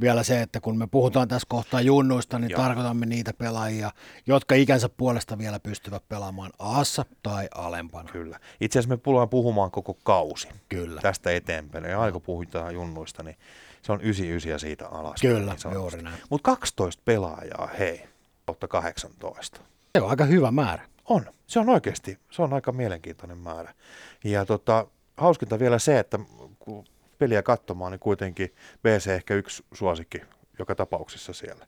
vielä 0.00 0.22
se, 0.22 0.42
että 0.42 0.60
kun 0.60 0.78
me 0.78 0.86
puhutaan 0.86 1.28
tässä 1.28 1.46
kohtaa 1.50 1.80
junnuista, 1.80 2.38
niin 2.38 2.50
Joo. 2.50 2.62
tarkoitamme 2.62 3.06
niitä 3.06 3.32
pelaajia, 3.38 3.90
jotka 4.26 4.54
ikänsä 4.54 4.88
puolesta 4.88 5.38
vielä 5.38 5.60
pystyvät 5.60 6.08
pelaamaan 6.08 6.50
Aassa 6.58 7.04
tai 7.22 7.48
alempana. 7.54 8.08
Kyllä. 8.12 8.38
Itse 8.60 8.78
asiassa 8.78 8.94
me 8.94 9.00
tullaan 9.00 9.28
puhumaan 9.28 9.70
koko 9.70 9.94
kausi 9.94 10.48
Kyllä, 10.68 11.00
tästä 11.00 11.30
eteenpäin. 11.30 11.84
Ja 11.84 12.00
aina 12.00 12.12
kun 12.12 12.22
puhutaan 12.22 12.74
junnuista, 12.74 13.22
niin 13.22 13.36
se 13.82 13.92
on 13.92 14.00
99 14.00 14.50
ja 14.50 14.58
siitä 14.58 14.88
alas. 14.88 15.20
kyllä, 15.20 15.56
juuri 15.72 16.02
näin. 16.02 16.16
Mutta 16.30 16.50
12 16.50 17.02
pelaajaa, 17.04 17.68
hei, 17.78 18.04
kautta 18.46 18.68
18. 18.68 19.60
Se 19.96 20.02
on 20.02 20.10
aika 20.10 20.24
hyvä 20.24 20.50
määrä. 20.50 20.82
On. 21.04 21.26
Se 21.46 21.58
on 21.60 21.68
oikeasti, 21.68 22.18
se 22.30 22.42
on 22.42 22.52
aika 22.52 22.72
mielenkiintoinen 22.72 23.38
määrä. 23.38 23.74
Ja 24.24 24.46
tota, 24.46 24.86
hauskinta 25.16 25.58
vielä 25.58 25.78
se, 25.78 25.98
että 25.98 26.18
kun 26.58 26.84
peliä 27.18 27.42
katsomaan, 27.42 27.92
niin 27.92 28.00
kuitenkin 28.00 28.54
BC 28.82 29.06
ehkä 29.06 29.34
yksi 29.34 29.64
suosikki 29.74 30.22
joka 30.58 30.74
tapauksessa 30.74 31.32
siellä. 31.32 31.66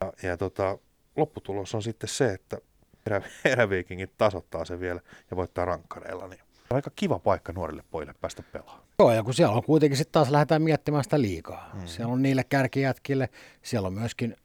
Ja, 0.00 0.12
ja 0.28 0.36
tota, 0.36 0.78
lopputulos 1.16 1.74
on 1.74 1.82
sitten 1.82 2.08
se, 2.08 2.32
että 2.32 2.58
erä, 3.06 3.22
eräviikingit 3.44 4.16
tasoittaa 4.18 4.64
se 4.64 4.80
vielä 4.80 5.00
ja 5.30 5.36
voittaa 5.36 5.64
rankkareilla. 5.64 6.28
Niin 6.28 6.40
aika 6.70 6.90
kiva 6.96 7.18
paikka 7.18 7.52
nuorille 7.52 7.84
pojille 7.90 8.14
päästä 8.20 8.42
pelaamaan. 8.52 8.84
Joo, 8.98 9.12
ja 9.12 9.22
kun 9.22 9.34
siellä 9.34 9.54
on 9.54 9.64
kuitenkin 9.64 9.96
sitten 9.96 10.12
taas 10.12 10.30
lähdetään 10.30 10.62
miettimään 10.62 11.04
sitä 11.04 11.20
liikaa. 11.20 11.70
Mm. 11.74 11.86
Siellä 11.86 12.12
on 12.12 12.22
niille 12.22 12.44
kärkijätkille, 12.44 13.28
siellä 13.62 13.86
on 13.86 13.94
myöskin 13.94 14.36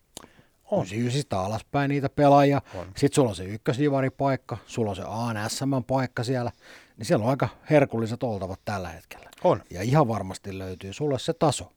On. 0.72 0.86
99 0.86 1.40
alaspäin 1.40 1.90
niitä 1.90 2.10
pelaajia. 2.10 2.62
On. 2.76 2.86
Sitten 2.86 3.16
sulla 3.16 3.30
on 3.30 3.36
se 3.36 3.44
ykkösdivaripaikka, 3.44 4.58
sulla 4.66 4.90
on 4.90 4.96
se 4.96 5.04
ANSM-paikka 5.06 6.24
siellä. 6.24 6.52
Niin 7.00 7.06
siellä 7.06 7.24
on 7.24 7.30
aika 7.30 7.50
herkulliset 7.70 8.24
oltavat 8.24 8.60
tällä 8.66 8.90
hetkellä. 8.90 9.30
On. 9.44 9.64
Ja 9.70 9.82
ihan 9.82 10.08
varmasti 10.08 10.58
löytyy 10.58 10.94
sulle 10.94 11.20
se 11.20 11.34
taso, 11.34 11.72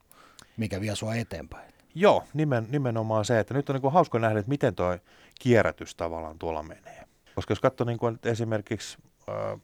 mikä 0.57 0.81
vie 0.81 0.97
sua 0.97 1.15
eteenpäin. 1.15 1.75
Joo, 1.95 2.25
nimen, 2.35 2.67
nimenomaan 2.71 3.25
se, 3.25 3.39
että 3.39 3.55
nyt 3.55 3.71
on 3.71 3.75
niin 3.75 3.83
kuin 3.83 3.93
hauska 3.93 4.19
nähdä, 4.19 4.39
että 4.39 4.49
miten 4.49 4.75
tuo 4.75 4.99
kierrätys 5.41 5.95
tavallaan 5.95 6.39
tuolla 6.39 6.63
menee. 6.63 7.05
Koska 7.35 7.53
jos 7.53 7.61
katsoo 7.61 7.85
niin 7.85 7.99
kuin 7.99 8.19
esimerkiksi 8.25 8.99
äh, 9.29 9.61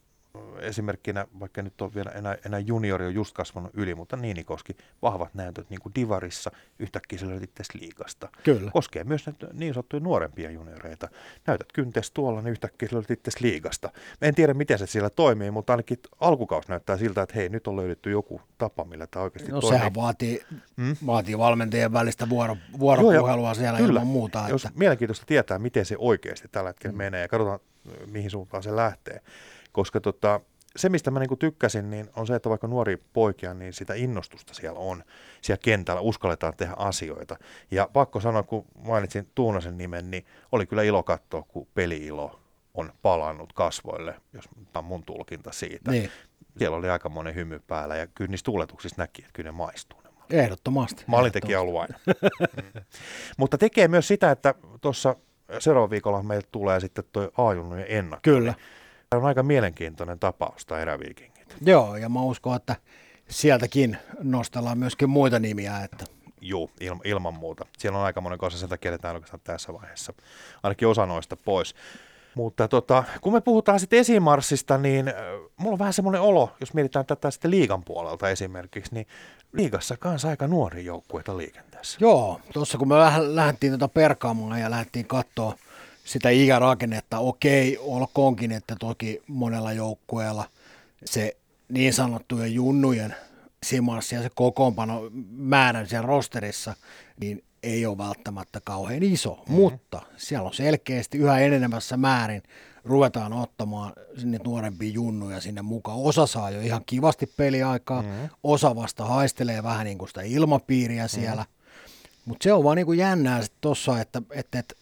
esimerkkinä, 0.60 1.26
vaikka 1.40 1.62
nyt 1.62 1.80
on 1.80 1.94
vielä 1.94 2.10
enää, 2.10 2.36
enää 2.46 2.60
juniori 2.60 3.06
on 3.06 3.14
just 3.14 3.34
kasvanut 3.34 3.70
yli, 3.74 3.94
mutta 3.94 4.16
Niinikoski, 4.16 4.76
vahvat 5.02 5.34
näytöt 5.34 5.70
niin 5.70 5.80
kuin 5.80 5.94
Divarissa, 5.94 6.50
yhtäkkiä 6.78 7.18
sä 7.18 7.28
löytit 7.28 7.54
tästä 7.54 7.78
liigasta. 7.78 8.28
Kyllä. 8.44 8.70
Koskee 8.70 9.04
myös 9.04 9.26
näitä 9.26 9.46
niin 9.52 9.74
sanottuja 9.74 10.00
nuorempia 10.00 10.50
junioreita. 10.50 11.08
Näytät 11.46 11.72
kyntes 11.72 12.10
tuolla, 12.10 12.40
niin 12.42 12.50
yhtäkkiä 12.50 12.88
sä 12.88 12.94
löytit 12.96 13.22
tästä 13.22 13.40
liigasta. 13.42 13.90
Mä 14.20 14.28
en 14.28 14.34
tiedä, 14.34 14.54
miten 14.54 14.78
se 14.78 14.86
siellä 14.86 15.10
toimii, 15.10 15.50
mutta 15.50 15.72
ainakin 15.72 15.98
alkukaus 16.20 16.68
näyttää 16.68 16.96
siltä, 16.96 17.22
että 17.22 17.34
hei, 17.34 17.48
nyt 17.48 17.66
on 17.66 17.76
löydetty 17.76 18.10
joku 18.10 18.40
tapa, 18.58 18.84
millä 18.84 19.06
tämä 19.06 19.22
oikeasti 19.22 19.52
No 19.52 19.60
toimii. 19.60 19.78
sehän 19.78 19.94
vaatii, 19.94 20.40
Mm? 20.76 20.84
mm? 20.84 20.96
vaatii 21.06 21.38
valmentajien 21.38 21.92
välistä 21.92 22.28
vuoro, 22.28 22.56
vuoropuhelua 22.78 23.54
siellä 23.54 23.78
ilman 23.78 24.06
muuta. 24.06 24.44
Jos 24.48 24.64
Että, 24.64 24.78
mielenkiintoista 24.78 25.26
tietää, 25.26 25.58
miten 25.58 25.84
se 25.86 25.94
oikeasti 25.98 26.48
tällä 26.52 26.70
hetkellä 26.70 26.92
mm. 26.92 26.98
menee 26.98 27.20
ja 27.20 27.28
katsotaan, 27.28 27.60
mihin 28.06 28.30
suuntaan 28.30 28.62
se 28.62 28.76
lähtee. 28.76 29.20
Koska 29.72 30.00
tota, 30.00 30.40
se, 30.76 30.88
mistä 30.88 31.10
mä 31.10 31.18
niinku 31.18 31.36
tykkäsin, 31.36 31.90
niin 31.90 32.10
on 32.16 32.26
se, 32.26 32.34
että 32.34 32.50
vaikka 32.50 32.66
nuori 32.66 32.96
poikia, 33.12 33.54
niin 33.54 33.72
sitä 33.72 33.94
innostusta 33.94 34.54
siellä 34.54 34.80
on. 34.80 35.04
Siellä 35.42 35.60
kentällä 35.64 36.00
uskalletaan 36.00 36.54
tehdä 36.56 36.74
asioita. 36.76 37.36
Ja 37.70 37.88
pakko 37.92 38.20
sanoa, 38.20 38.42
kun 38.42 38.64
mainitsin 38.84 39.30
Tuunasen 39.34 39.78
nimen, 39.78 40.10
niin 40.10 40.26
oli 40.52 40.66
kyllä 40.66 40.82
ilo 40.82 41.02
katsoa, 41.02 41.42
kun 41.42 41.66
peli-ilo 41.74 42.40
on 42.74 42.92
palannut 43.02 43.52
kasvoille, 43.52 44.14
jos 44.32 44.44
tämä 44.54 44.78
on 44.78 44.84
mun 44.84 45.04
tulkinta 45.04 45.52
siitä. 45.52 45.90
Niin, 45.90 46.10
Siellä 46.58 46.76
oli 46.76 46.90
aika 46.90 47.08
monen 47.08 47.34
hymy 47.34 47.60
päällä 47.66 47.96
ja 47.96 48.06
kyllä 48.06 48.30
niistä 48.30 48.44
tuletuksista 48.44 49.02
näki, 49.02 49.22
että 49.22 49.32
kyllä 49.32 49.48
ne 49.48 49.56
maistuu. 49.56 49.98
Ehdottomasti. 50.30 51.04
Maalintekijä 51.06 51.60
on 51.60 51.80
aina. 51.80 51.98
Mm. 52.06 52.80
Mutta 53.38 53.58
tekee 53.58 53.88
myös 53.88 54.08
sitä, 54.08 54.30
että 54.30 54.54
tuossa 54.80 55.16
seuraavan 55.58 55.90
viikolla 55.90 56.22
meiltä 56.22 56.48
tulee 56.52 56.80
sitten 56.80 57.04
tuo 57.12 57.30
A-junnujen 57.38 57.86
ennakko. 57.88 58.20
Kyllä. 58.22 58.54
Tämä 59.10 59.20
on 59.20 59.26
aika 59.26 59.42
mielenkiintoinen 59.42 60.18
tapaus, 60.18 60.66
tämä 60.66 60.80
eräviikingit. 60.80 61.56
Joo, 61.60 61.96
ja 61.96 62.08
mä 62.08 62.22
uskon, 62.22 62.56
että 62.56 62.76
sieltäkin 63.28 63.96
nostellaan 64.22 64.78
myöskin 64.78 65.10
muita 65.10 65.38
nimiä, 65.38 65.80
että 65.84 66.04
Juu, 66.40 66.70
ilma, 66.80 67.00
ilman 67.04 67.34
muuta. 67.34 67.66
Siellä 67.78 67.98
on 67.98 68.04
aika 68.04 68.20
monen 68.20 68.38
kanssa, 68.38 68.60
sen 68.60 68.68
takia 68.68 68.88
edetään 68.88 69.14
oikeastaan 69.14 69.40
tässä 69.44 69.72
vaiheessa. 69.72 70.12
Ainakin 70.62 70.88
osa 70.88 71.06
noista 71.06 71.36
pois. 71.36 71.74
Mutta 72.34 72.68
tota, 72.68 73.04
kun 73.20 73.32
me 73.32 73.40
puhutaan 73.40 73.80
sitten 73.80 73.98
esimarssista, 73.98 74.78
niin 74.78 75.08
äh, 75.08 75.14
mulla 75.56 75.72
on 75.72 75.78
vähän 75.78 75.92
semmoinen 75.92 76.20
olo, 76.20 76.52
jos 76.60 76.74
mietitään 76.74 77.06
tätä 77.06 77.30
sitten 77.30 77.50
liigan 77.50 77.84
puolelta 77.84 78.28
esimerkiksi, 78.28 78.94
niin 78.94 79.06
liigassa 79.52 79.96
kanssa 79.96 80.28
aika 80.28 80.46
nuori 80.46 80.84
joukkueita 80.84 81.36
liikenteessä. 81.36 81.98
Joo, 82.00 82.40
tuossa 82.52 82.78
kun 82.78 82.88
me 82.88 82.96
vähän 82.96 83.36
lähdettiin 83.36 83.72
tuota 83.72 83.88
perkaamaan 83.88 84.60
ja 84.60 84.70
lähdettiin 84.70 85.06
katsoa 85.06 85.54
sitä 86.08 86.30
ikärakennetta, 86.30 87.18
okei, 87.18 87.78
olkoonkin, 87.80 88.52
että 88.52 88.76
toki 88.80 89.22
monella 89.26 89.72
joukkueella 89.72 90.44
se 91.04 91.36
niin 91.68 91.92
sanottujen 91.92 92.54
junnujen 92.54 93.14
simanssi 93.62 94.14
ja 94.14 94.22
se 94.22 94.30
kokoonpano 94.34 95.02
määrä 95.30 95.86
siellä 95.86 96.06
rosterissa, 96.06 96.74
niin 97.20 97.44
ei 97.62 97.86
ole 97.86 97.98
välttämättä 97.98 98.60
kauhean 98.64 99.02
iso, 99.02 99.34
mm-hmm. 99.34 99.54
mutta 99.54 100.02
siellä 100.16 100.46
on 100.46 100.54
selkeästi 100.54 101.18
yhä 101.18 101.38
enenevässä 101.38 101.96
määrin 101.96 102.42
ruvetaan 102.84 103.32
ottamaan 103.32 103.92
sinne 104.18 104.38
nuorempia 104.44 104.92
junnuja 104.92 105.40
sinne 105.40 105.62
mukaan. 105.62 105.98
Osa 105.98 106.26
saa 106.26 106.50
jo 106.50 106.60
ihan 106.60 106.82
kivasti 106.86 107.26
peliaikaa, 107.26 108.02
mm-hmm. 108.02 108.28
osa 108.42 108.76
vasta 108.76 109.04
haistelee 109.04 109.62
vähän 109.62 109.84
niin 109.84 109.98
kuin 109.98 110.08
sitä 110.08 110.22
ilmapiiriä 110.22 111.08
siellä. 111.08 111.44
Mutta 112.24 112.44
se 112.44 112.52
on 112.52 112.64
vaan 112.64 112.76
niin 112.76 112.86
kuin 112.86 112.98
jännää 112.98 113.42
sitten 113.42 113.58
tossa, 113.60 114.00
että, 114.00 114.22
että, 114.30 114.58
että 114.58 114.74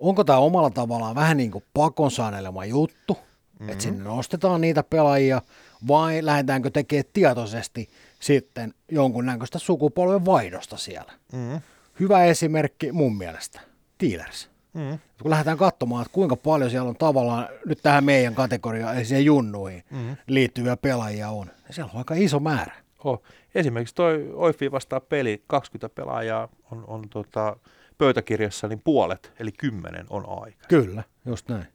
onko 0.00 0.24
tämä 0.24 0.38
omalla 0.38 0.70
tavallaan 0.70 1.14
vähän 1.14 1.36
niin 1.36 1.50
kuin 1.50 1.64
pakon 1.74 2.10
saanelema 2.10 2.64
juttu, 2.64 3.14
mm-hmm. 3.14 3.68
että 3.68 3.82
sinne 3.82 4.04
nostetaan 4.04 4.60
niitä 4.60 4.82
pelaajia, 4.82 5.42
vai 5.88 6.18
lähdetäänkö 6.22 6.70
tekemään 6.70 7.04
tietoisesti 7.12 7.88
sitten 8.20 8.74
jonkunnäköistä 8.90 9.58
sukupolven 9.58 10.24
vaihdosta 10.24 10.76
siellä. 10.76 11.12
Mm. 11.32 11.60
Hyvä 12.00 12.24
esimerkki 12.24 12.92
mun 12.92 13.16
mielestä, 13.16 13.60
Steelers. 13.94 14.50
Mm. 14.74 14.98
Kun 15.22 15.30
lähdetään 15.30 15.58
katsomaan, 15.58 16.02
että 16.02 16.14
kuinka 16.14 16.36
paljon 16.36 16.70
siellä 16.70 16.88
on 16.88 16.96
tavallaan 16.96 17.48
nyt 17.66 17.78
tähän 17.82 18.04
meidän 18.04 18.34
kategoriaan, 18.34 18.96
eli 18.96 19.04
siihen 19.04 19.24
junnuihin 19.24 19.84
Mm. 19.90 20.16
liittyviä 20.26 20.76
pelaajia 20.76 21.30
on. 21.30 21.46
Ja 21.68 21.74
siellä 21.74 21.90
on 21.92 21.98
aika 21.98 22.14
iso 22.14 22.40
määrä. 22.40 22.74
Oh. 23.04 23.22
Esimerkiksi 23.54 23.94
toi 23.94 24.30
Oifi 24.34 24.72
vastaa 24.72 25.00
peli, 25.00 25.42
20 25.46 25.94
pelaajaa 25.94 26.48
on, 26.70 26.84
on 26.86 27.08
tota, 27.08 27.56
pöytäkirjassa, 28.00 28.68
niin 28.68 28.80
puolet, 28.84 29.32
eli 29.40 29.52
kymmenen 29.52 30.06
on 30.10 30.24
aika. 30.44 30.66
Kyllä, 30.68 31.04
just 31.26 31.48
näin. 31.48 31.66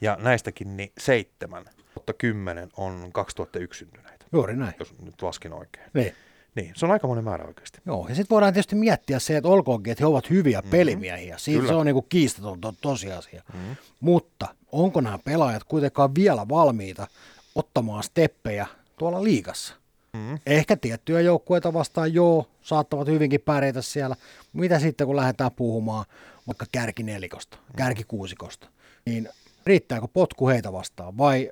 Ja 0.00 0.18
näistäkin 0.20 0.76
niin 0.76 0.92
seitsemän, 0.98 1.64
mutta 1.94 2.12
kymmenen 2.12 2.68
on 2.76 3.10
2001 3.12 3.78
syntyneitä, 3.78 4.26
Juuri 4.32 4.56
näin. 4.56 4.74
jos 4.78 4.94
nyt 5.02 5.22
laskin 5.22 5.52
oikein. 5.52 5.90
Niin. 5.94 6.14
Niin, 6.54 6.72
se 6.76 6.86
on 6.86 6.92
aika 6.92 7.06
monen 7.06 7.24
määrä 7.24 7.44
oikeasti. 7.44 7.78
Joo, 7.86 8.06
ja 8.08 8.14
sitten 8.14 8.34
voidaan 8.34 8.52
tietysti 8.52 8.76
miettiä 8.76 9.18
se, 9.18 9.36
että 9.36 9.48
olkoonkin, 9.48 9.90
että 9.90 10.02
he 10.02 10.06
ovat 10.06 10.30
hyviä 10.30 10.58
mm-hmm. 10.58 10.70
pelimiehiä. 10.70 11.38
Siitä 11.38 11.60
Kyllä. 11.60 11.72
se 11.72 11.74
on 11.74 11.86
niinku 11.86 12.02
kiistaton 12.02 12.60
to- 12.60 12.74
tosiasia. 12.80 13.42
Mm-hmm. 13.52 13.76
Mutta 14.00 14.48
onko 14.72 15.00
nämä 15.00 15.18
pelaajat 15.24 15.64
kuitenkaan 15.64 16.14
vielä 16.14 16.48
valmiita 16.48 17.06
ottamaan 17.54 18.02
steppejä 18.02 18.66
tuolla 18.98 19.24
liigassa? 19.24 19.74
Mm. 20.16 20.38
Ehkä 20.46 20.76
tiettyjä 20.76 21.20
joukkueita 21.20 21.72
vastaan 21.72 22.14
joo, 22.14 22.46
saattavat 22.62 23.08
hyvinkin 23.08 23.40
pärjätä 23.40 23.82
siellä. 23.82 24.16
Mitä 24.52 24.78
sitten, 24.78 25.06
kun 25.06 25.16
lähdetään 25.16 25.50
puhumaan 25.56 26.04
vaikka 26.46 26.66
kärkinelikosta, 26.72 27.58
kärkikuusikosta, 27.76 28.68
niin 29.06 29.28
riittääkö 29.66 30.08
potku 30.12 30.48
heitä 30.48 30.72
vastaan 30.72 31.18
vai 31.18 31.50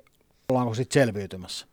ollaanko 0.49 0.73
sitten 0.73 1.01
selviytymässä? 1.01 1.65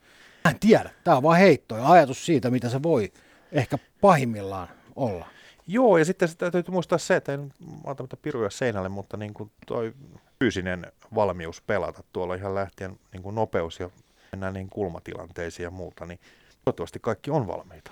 Mä 0.44 0.50
en 0.50 0.60
tiedä. 0.60 0.90
Tämä 1.04 1.16
on 1.16 1.22
vain 1.22 1.40
heitto 1.40 1.76
ja 1.76 1.90
ajatus 1.90 2.26
siitä, 2.26 2.50
mitä 2.50 2.68
se 2.68 2.82
voi 2.82 3.12
ehkä 3.52 3.78
pahimmillaan 4.00 4.68
olla. 4.96 5.26
Joo, 5.66 5.98
ja 5.98 6.04
sitten 6.04 6.28
täytyy 6.36 6.62
muistaa 6.68 6.98
se, 6.98 7.16
että 7.16 7.38
ota 7.84 8.02
mitään 8.02 8.20
piruja 8.22 8.50
seinälle, 8.50 8.88
mutta 8.88 9.16
niin 9.16 9.34
kuin 9.34 9.50
toi 9.66 9.92
fyysinen 10.38 10.86
valmius 11.14 11.62
pelata 11.62 12.02
tuolla 12.12 12.34
ihan 12.34 12.54
lähtien 12.54 12.98
niin 13.12 13.22
kuin 13.22 13.34
nopeus 13.34 13.80
ja 13.80 13.90
mennään 14.32 14.54
niin 14.54 14.70
kulmatilanteisiin 14.70 15.64
ja 15.64 15.70
muuta, 15.70 16.06
niin 16.06 16.20
toivottavasti 16.64 16.98
kaikki 17.02 17.30
on 17.30 17.46
valmiita. 17.46 17.90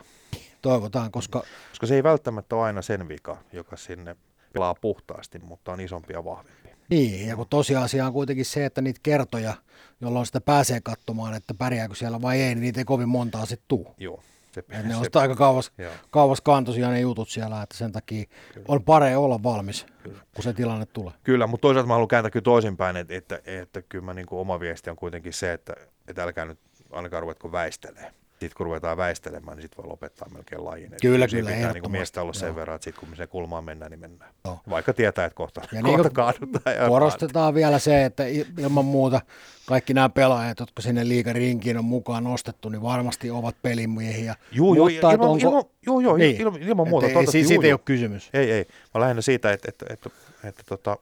Toivotaan, 0.63 1.11
koska 1.11 1.43
Koska 1.71 1.87
se 1.87 1.95
ei 1.95 2.03
välttämättä 2.03 2.57
ole 2.57 2.65
aina 2.65 2.83
sen 2.83 3.09
vika, 3.09 3.37
joka 3.53 3.77
sinne 3.77 4.17
pelaa 4.53 4.75
puhtaasti, 4.75 5.39
mutta 5.39 5.73
on 5.73 5.81
isompi 5.81 6.13
ja 6.13 6.25
vahvempi. 6.25 6.69
niin, 6.91 7.29
ja 7.29 7.37
kun 7.37 7.47
tosiasia 7.51 8.07
on 8.07 8.13
kuitenkin 8.13 8.45
se, 8.45 8.65
että 8.65 8.81
niitä 8.81 9.01
kertoja, 9.03 9.55
jolloin 10.01 10.27
sitä 10.27 10.41
pääsee 10.41 10.81
katsomaan, 10.81 11.35
että 11.35 11.55
pärjääkö 11.55 11.95
siellä 11.95 12.23
vai 12.23 12.41
ei, 12.43 12.55
niin 12.55 12.61
niitä 12.61 12.81
ei 12.81 12.85
kovin 12.85 13.09
montaa 13.09 13.47
sitten 13.47 13.65
tuu. 13.69 13.95
Joo. 13.99 14.23
Se, 14.53 14.61
Et 14.61 14.85
ne 14.85 14.91
se- 14.91 14.97
on 14.97 15.23
aika 15.23 15.35
kauas, 15.37 15.73
Joo. 15.79 15.93
kauas 16.11 16.41
kantoisia 16.41 16.89
ne 16.91 17.01
jutut 17.01 17.29
siellä, 17.29 17.63
että 17.63 17.77
sen 17.77 17.93
takia 17.93 18.25
on 18.69 18.83
parempi 18.85 19.17
olla 19.17 19.43
valmis, 19.43 19.87
kun 20.35 20.43
se 20.45 20.53
tilanne 20.53 20.87
tulee. 20.87 21.13
Kyllä, 21.23 21.47
mutta 21.47 21.63
toisaalta 21.63 21.87
mä 21.89 21.95
haluan 21.95 22.09
kääntää 22.09 22.31
kyllä 22.31 22.43
toisinpäin, 22.45 22.97
että, 22.97 23.15
että, 23.15 23.41
että 23.47 23.83
kyllä 23.83 24.05
mä 24.05 24.15
niin 24.15 24.27
kuin 24.27 24.39
oma 24.39 24.61
viesti 24.61 24.91
on 24.91 24.97
kuitenkin 24.97 25.33
se, 25.33 25.53
että, 25.53 25.75
että 26.09 26.23
älkää 26.23 26.45
nyt 26.45 26.59
ainakaan 26.93 27.23
ruvetko 27.23 27.53
väistelee. 27.53 28.13
Sitten 28.40 28.57
kun 28.57 28.66
ruvetaan 28.66 28.97
väistelemään, 28.97 29.57
niin 29.57 29.62
sitten 29.62 29.85
voi 29.85 29.90
lopettaa 29.90 30.28
melkein 30.35 30.64
lajin. 30.64 30.93
Et 30.93 31.00
Kyllä, 31.00 31.28
kyllä, 31.28 31.50
pitää 31.50 31.73
niin 31.73 31.83
kuin 31.83 31.93
miestä 31.93 32.23
olla 32.23 32.33
sen 32.33 32.47
joo. 32.47 32.57
verran, 32.57 32.75
että 32.75 32.85
sitten 32.85 33.09
kun 33.09 33.16
sen 33.16 33.28
kulmaan 33.28 33.64
mennään, 33.64 33.90
niin 33.90 34.00
mennään. 34.00 34.31
Joo. 34.45 34.61
Vaikka 34.71 34.93
tietää, 34.93 35.25
että 35.25 35.37
kohta, 35.37 35.61
Ja 35.73 35.83
kohta 35.83 36.02
niin 36.02 36.12
kaadutaan. 36.12 36.76
Ja 36.76 36.88
Korostetaan 36.88 37.55
vielä 37.55 37.78
se, 37.78 38.05
että 38.05 38.25
ilman 38.59 38.85
muuta 38.85 39.21
kaikki 39.66 39.95
nämä 39.95 40.09
pelaajat, 40.09 40.61
jotka 40.61 40.83
sinne 40.83 41.09
liikarinkiin 41.09 41.78
on 41.78 41.85
mukaan 41.85 42.25
nostettu, 42.25 42.69
niin 42.69 42.83
varmasti 42.83 43.31
ovat 43.31 43.57
pelimiehiä. 43.62 44.35
Juu, 44.52 44.75
juu, 44.75 44.85
Mutta, 44.85 44.97
että 44.97 45.12
ilman, 45.12 45.28
onko- 45.28 45.49
ilman, 45.49 45.64
joo, 45.87 46.00
joo, 46.00 46.16
Niin. 46.16 46.40
ilman, 46.40 46.62
ilman 46.62 46.88
muuta. 46.88 47.07
Ei, 47.07 47.12
toivottavasti, 47.12 47.45
siitä 47.49 47.66
ei 47.66 47.73
ole 47.73 47.81
kysymys. 47.85 48.31
Ei, 48.35 48.50
ei. 48.52 48.66
Mä 48.95 49.00
lähinnä 49.00 49.23
siitä, 49.23 49.52
että, 49.52 49.69
että, 49.69 49.87
että, 49.90 50.11
että, 50.38 50.49
että, 50.49 50.62
tota, 50.69 50.97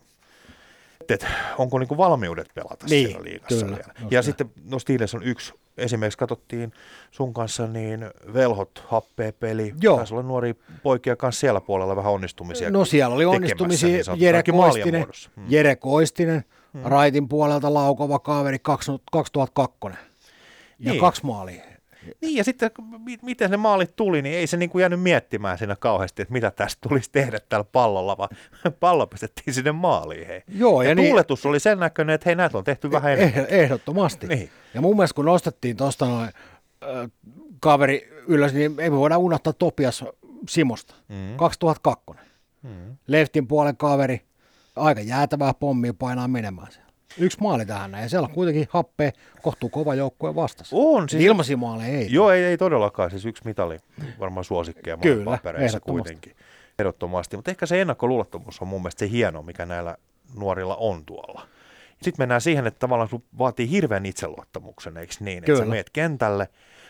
että, 1.13 1.15
että 1.15 1.27
onko 1.59 1.79
niinku 1.79 1.97
valmiudet 1.97 2.49
pelata 2.55 2.87
Niin, 2.91 3.09
siellä 3.09 3.25
liigassa 3.25 3.65
kyllä, 3.67 3.77
vielä. 3.77 3.93
just 4.01 4.13
Ja 4.13 4.23
sitten 4.23 4.51
no 4.65 4.79
Steelers 4.79 5.15
on 5.15 5.23
yksi. 5.23 5.55
Esimerkiksi 5.79 6.19
katsottiin 6.19 6.73
sun 7.11 7.35
kanssa 7.35 7.67
niin 7.67 8.11
velhot 8.35 8.85
happea 8.89 9.33
peli. 9.33 9.75
Joo. 9.81 9.97
Taisi 9.97 10.15
olla 10.15 10.23
nuoria 10.23 10.55
poikia 10.83 11.17
kanssa 11.17 11.41
siellä 11.41 11.61
puolella 11.61 11.97
vähän 11.97 12.13
onnistumisia. 12.13 12.71
No 12.71 12.85
siellä 12.85 13.15
oli 13.15 13.25
onnistumisia 13.25 13.89
niin 13.89 14.05
Jere 14.17 14.43
Koistinen, 14.43 15.01
muodossa. 15.01 15.31
Mm. 15.37 15.45
Jere 15.49 15.77
Koistinen 15.77 16.45
raitin 16.85 17.29
puolelta 17.29 17.75
laukova 17.75 18.19
kaveri 18.19 18.59
2002. 18.59 19.89
Ja 20.79 20.91
Niin. 20.91 21.01
kaksi 21.01 21.27
maalia. 21.27 21.63
Niin, 22.21 22.37
ja 22.37 22.45
sitten 22.45 22.71
miten 23.23 23.51
ne 23.51 23.57
maalit 23.57 23.97
tuli, 23.97 24.23
niin 24.23 24.35
ei 24.35 24.47
se 24.47 24.57
niin 24.57 24.71
kuin 24.71 24.81
jäänyt 24.81 25.01
miettimään 25.01 25.59
siinä 25.59 25.77
kauheasti, 25.77 26.23
että 26.23 26.33
mitä 26.33 26.51
tästä 26.51 26.89
tulisi 26.89 27.11
tehdä 27.13 27.41
tällä 27.49 27.65
pallolla, 27.73 28.19
vaan 28.19 28.29
pallo 28.81 29.07
pistettiin 29.07 29.55
sinne 29.55 29.73
maaliin. 29.73 30.27
Hei. 30.27 30.43
Joo, 30.49 30.83
ja 30.83 30.89
ja 30.89 30.95
niin- 30.95 31.09
tuuletus 31.09 31.47
oli 31.47 31.61
sen 31.61 31.79
näköinen, 31.79 32.15
että 32.15 32.29
hei, 32.29 32.35
näitä 32.37 32.59
on 32.59 32.65
tehty 32.65 32.91
vähän 32.91 33.13
enemmän. 33.13 33.47
Eh, 33.49 33.59
ehdottomasti. 33.61 34.27
Niin. 34.27 34.51
Ja 34.75 34.81
mun 34.81 34.97
mielestä 34.97 35.15
kun 35.15 35.25
nostettiin 35.25 35.77
tuosta 35.77 36.07
noin 36.07 36.29
äh, 36.83 37.11
kaveri 37.61 38.09
ylös, 38.29 38.53
niin 38.55 38.75
ei 38.81 38.91
me 38.91 38.97
voida 38.97 39.19
unohtaa 39.19 39.53
Topias 39.53 40.05
Simosta, 40.49 40.95
Mm. 41.09 41.37
2002. 41.37 42.05
Mm. 42.63 42.97
Leftin 43.07 43.47
puolen 43.47 43.77
kaveri, 43.77 44.21
aika 44.77 45.01
jäätävää 45.01 45.55
pommia 45.55 45.95
painaa 45.95 46.29
menemään 46.29 46.73
siellä. 46.73 46.84
Yksi 47.19 47.39
maali 47.41 47.67
tähän 47.67 47.91
näin, 47.91 48.03
ja 48.03 48.09
siellä 48.09 48.27
on 48.27 48.35
kuitenkin 48.35 48.67
happea 48.71 49.11
kohtuu 49.43 49.69
kova 49.69 49.95
joukkue 49.95 50.35
vastassa. 50.35 50.77
On, 50.79 51.09
siis, 51.09 51.25
Ilmaisia 51.25 51.57
maaleja 51.57 51.99
ei. 51.99 52.07
Joo, 52.11 52.31
ei, 52.31 52.45
ei 52.45 52.59
todellakaan. 52.59 53.11
Siis 53.11 53.27
yksi 53.27 53.43
mitali 53.45 53.79
varmaan 54.21 54.45
suosikkeja 54.45 54.97
Kyllä, 54.97 55.25
papereissa 55.25 55.81
kuitenkin. 55.81 56.37
Ehdottomasti. 56.79 57.37
Mutta 57.37 57.51
ehkä 57.51 57.67
se 57.67 57.81
ennakkoluulottomuus 57.81 58.63
on 58.63 58.69
mun 58.69 58.83
mielestä 58.83 58.99
se 58.99 59.11
hieno, 59.11 59.43
mikä 59.43 59.67
näillä 59.67 59.97
nuorilla 60.37 60.77
on 60.77 61.05
tuolla. 61.05 61.47
Sitten 62.03 62.23
mennään 62.23 62.41
siihen, 62.41 62.67
että 62.67 62.79
tavallaan 62.79 63.09
sun 63.09 63.23
vaatii 63.39 63.71
hirveän 63.71 64.07
itseluottamuksen, 64.07 64.97
eikö 64.97 65.15
niin? 65.21 65.39
Että 65.39 65.53
sä 65.53 65.63
Kyllä. 65.63 65.75
meet 65.75 65.91
kentälle, 65.91 66.49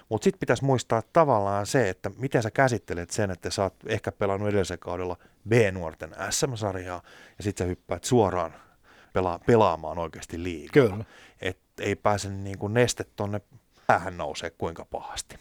mutta 0.08 0.24
sitten 0.24 0.40
pitäisi 0.40 0.64
muistaa 0.64 1.02
tavallaan 1.12 1.66
se, 1.66 1.88
että 1.88 2.10
miten 2.18 2.42
sä 2.42 2.50
käsittelet 2.50 3.10
sen, 3.10 3.30
että 3.30 3.50
sä 3.50 3.62
oot 3.62 3.74
ehkä 3.86 4.12
pelannut 4.12 4.48
edellisen 4.48 4.78
kaudella 4.78 5.16
B-nuorten 5.48 6.10
SM-sarjaa, 6.30 7.02
ja 7.38 7.44
sitten 7.44 7.64
sä 7.64 7.68
hyppäät 7.68 8.04
suoraan 8.04 8.54
pelaa, 9.14 9.38
pelaamaan 9.38 9.98
oikeasti 9.98 10.42
liikaa. 10.42 10.88
Kyllä. 10.88 11.04
Et 11.40 11.58
ei 11.80 11.96
pääse 11.96 12.30
niin 12.30 12.58
kuin 12.58 12.74
neste 12.74 13.04
tonne 13.16 13.40
päähän 13.86 14.16
nousee 14.16 14.50
kuinka 14.50 14.84
pahasti. 14.84 15.36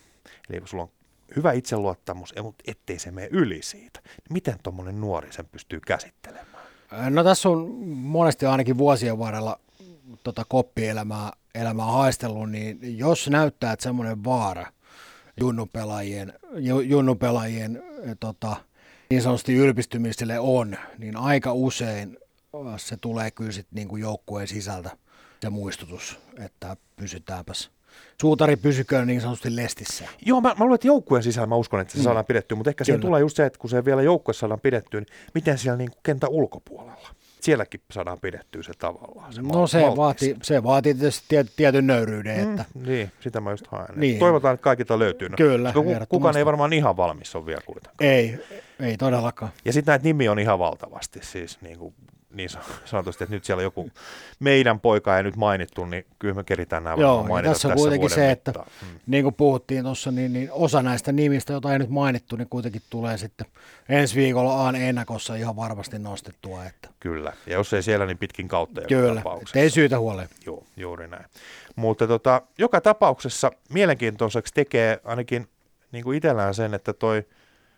Eli 0.50 0.60
kun 0.60 0.68
sulla 0.68 0.84
on 0.84 0.92
hyvä 1.36 1.52
itseluottamus, 1.52 2.34
mutta 2.44 2.64
ettei 2.68 3.00
se 3.00 3.12
mene 3.12 3.28
yli 3.32 3.62
siitä. 3.62 4.00
Niin 4.04 4.34
miten 4.34 4.56
tuommoinen 4.64 5.02
nuori 5.02 5.34
sen 5.34 5.46
pystyy 5.46 5.80
käsittelemään? 5.80 6.64
No 7.10 7.24
tässä 7.24 7.50
on 7.50 7.72
monesti 7.88 8.46
ainakin 8.46 8.78
vuosien 8.78 9.20
varrella 9.20 9.60
tota 10.24 10.46
koppielämää 10.48 11.32
elämää 11.56 11.86
haistellut, 11.86 12.52
niin 12.52 12.98
jos 12.98 13.30
näyttää, 13.30 13.74
että 13.74 13.84
semmoinen 13.84 14.24
vaara 14.24 14.66
junnupelaajien, 15.40 16.34
ju, 16.56 16.80
junnupelaajien 16.80 17.84
tota, 18.20 18.56
niin 19.10 19.22
sanotusti 19.22 19.54
ylpistymiselle 19.54 20.40
on, 20.40 20.78
niin 20.98 21.18
aika 21.18 21.54
usein 21.54 22.18
se 22.78 22.98
tulee 22.98 23.32
kyllä 23.32 23.52
sitten 23.52 23.76
niin 23.76 23.88
kuin 23.88 24.02
joukkueen 24.02 24.48
sisältä 24.48 24.98
se 25.42 25.50
muistutus, 25.50 26.20
että 26.40 26.78
pysytäänpäs 26.96 27.72
suutari 28.22 28.56
pysyköön 28.56 29.08
niin 29.08 29.22
sanotusti 29.22 29.56
lestissä. 29.56 30.06
Joo, 30.26 30.42
mä, 30.42 30.50
mä 30.50 30.56
luulen, 30.60 30.76
että 30.76 30.88
joukkueen 30.88 31.24
sisällä 31.24 31.48
mä 31.48 31.56
uskon, 31.56 31.80
että 31.80 31.94
se 31.94 32.00
mm. 32.00 32.04
saadaan 32.04 32.26
pidettyä, 32.26 32.56
mutta 32.56 32.70
ehkä 32.70 32.84
siinä 32.84 33.00
tulee 33.00 33.22
just 33.22 33.38
se, 33.38 33.46
että 33.46 33.60
kun 33.60 33.70
se 33.70 33.86
vielä 33.86 34.02
joukkueessa 34.02 34.40
saadaan 34.40 34.60
pidettyä, 34.60 35.00
niin 35.00 35.08
miten 35.34 35.58
siellä 35.58 35.78
niin 35.78 35.92
kentän 36.04 36.30
ulkopuolella? 36.30 37.10
Sielläkin 37.42 37.82
saadaan 37.92 38.20
pidettyä 38.20 38.64
se 38.64 38.72
tavallaan. 38.80 39.34
Se 39.34 39.42
no 39.42 39.68
se 39.68 39.82
vaatii, 39.82 40.36
se 40.44 40.64
vaatii 40.64 40.94
tietysti 40.94 41.26
tiet, 41.28 41.48
tietyn 41.56 41.88
nöyryyden. 41.88 42.46
Mm, 42.46 42.52
että... 42.52 42.66
Niin, 42.74 43.12
sitä 43.20 43.42
mä 43.42 43.52
just 43.52 43.68
haen. 43.68 43.96
Niin. 43.96 44.20
Toivotaan, 44.20 44.54
että 44.54 44.64
kaikilta 44.64 45.00
löytyy. 45.00 45.30
No, 45.30 45.38
Kyllä, 45.38 45.74
Kukaan 46.10 46.38
ei 46.38 46.46
varmaan 46.46 46.74
ihan 46.74 46.98
valmis 46.98 47.36
on 47.36 47.46
vielä 47.46 47.62
kuitenkaan. 47.66 48.10
Ei, 48.10 48.40
ei 48.80 48.98
todellakaan. 48.98 49.52
Ja 49.66 49.74
sitten 49.74 49.92
näitä 49.92 50.04
nimi 50.04 50.30
on 50.30 50.40
ihan 50.40 50.60
valtavasti, 50.60 51.20
siis 51.24 51.62
niin 51.62 51.80
kuin 51.80 51.94
niin 52.34 52.50
sanotusti, 52.86 53.24
että 53.24 53.36
nyt 53.36 53.46
siellä 53.46 53.64
joku 53.64 53.90
meidän 54.40 54.80
poika 54.80 55.18
ei 55.18 55.24
nyt 55.24 55.36
mainittu, 55.36 55.86
niin 55.86 56.06
kyllä 56.20 56.34
me 56.34 56.44
keritään 56.44 56.84
nämä 56.84 56.96
Joo, 57.00 57.24
mainita 57.24 57.54
tässä 57.54 57.68
on 57.68 57.74
kuitenkin 57.74 58.10
se, 58.10 58.32
että 58.32 58.54
hmm. 58.82 59.00
niin 59.08 59.24
kuin 59.24 59.36
puhuttiin 59.36 59.84
tuossa, 59.84 60.12
niin, 60.12 60.34
niin 60.34 60.50
osa 60.52 60.84
näistä 60.84 61.12
nimistä, 61.12 61.54
joita 61.54 61.74
ei 61.74 61.80
nyt 61.80 61.90
mainittu, 61.90 62.36
niin 62.36 62.50
kuitenkin 62.50 62.82
tulee 62.90 63.18
sitten 63.18 63.48
ensi 63.90 64.16
viikolla 64.16 64.66
Aan 64.66 64.76
ennakossa 64.76 65.36
ihan 65.36 65.56
varmasti 65.56 66.00
nostettua. 66.00 66.66
Että. 66.66 66.90
Kyllä, 67.00 67.34
ja 67.48 67.54
jos 67.54 67.74
ei 67.74 67.84
siellä, 67.84 68.06
niin 68.06 68.18
pitkin 68.18 68.48
kautta. 68.48 68.82
Kyllä, 68.82 69.22
ei 69.56 69.70
syytä 69.70 70.00
huoleen. 70.00 70.30
Joo, 70.46 70.64
juuri 70.78 71.08
näin. 71.08 71.26
Mutta 71.76 72.08
tota, 72.08 72.42
joka 72.58 72.82
tapauksessa 72.82 73.52
mielenkiintoiseksi 73.74 74.54
tekee 74.54 75.00
ainakin 75.04 75.48
niin 75.92 76.04
kuin 76.04 76.18
itsellään 76.18 76.54
sen, 76.54 76.74
että 76.74 76.94
toi 76.94 77.24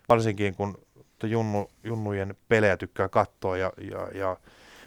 varsinkin 0.10 0.56
kun 0.56 0.86
junnu, 1.25 1.72
junnujen 1.84 2.36
pelejä 2.48 2.77
tykkää 2.77 3.10
katsoa 3.10 3.58
ja, 3.58 3.74
ja, 3.91 4.08
ja 4.13 4.38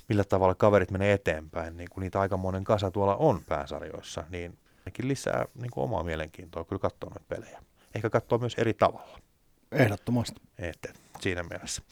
millä 0.09 0.25
tavalla 0.25 0.55
kaverit 0.55 0.91
menee 0.91 1.13
eteenpäin, 1.13 1.77
niin 1.77 1.89
kuin 1.91 2.03
niitä 2.03 2.21
aikamoinen 2.21 2.65
kasa 2.65 2.91
tuolla 2.91 3.17
on 3.17 3.43
pääsarjoissa, 3.49 4.25
niin 4.31 4.59
nekin 4.85 5.09
lisää 5.09 5.45
niin 5.55 5.71
kuin 5.71 5.85
omaa 5.85 6.03
mielenkiintoa 6.03 6.65
kyllä 6.65 6.81
katsoa 6.81 7.11
noita 7.11 7.25
pelejä. 7.29 7.63
Ehkä 7.95 8.11
katsoa 8.11 8.39
myös 8.39 8.55
eri 8.59 8.75
tavalla. 8.75 9.19
Ehdottomasti. 9.73 10.41
Et, 10.59 10.95
siinä 11.21 11.43
mielessä. 11.43 11.83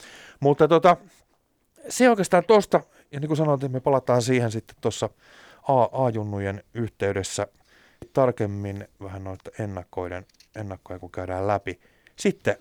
Mutta 0.41 0.69
tota, 0.69 0.97
se 1.89 2.11
oikeastaan 2.11 2.45
tuosta, 2.45 2.81
ja 3.13 3.21
niin 3.21 3.29
kuin 3.29 3.37
sanoin, 3.37 3.55
että 3.55 3.69
me 3.69 3.81
palataan 3.81 4.23
siihen 4.23 4.51
sitten 4.51 4.77
tuossa 4.81 5.11
A-junnujen 5.93 6.65
yhteydessä 6.75 7.47
tarkemmin 8.13 8.89
vähän 9.03 9.25
noita 9.25 9.51
ennakkoiden, 9.59 10.27
ennakkoja, 10.57 10.99
kun 10.99 11.11
käydään 11.11 11.47
läpi. 11.47 11.81
Sitten 12.17 12.57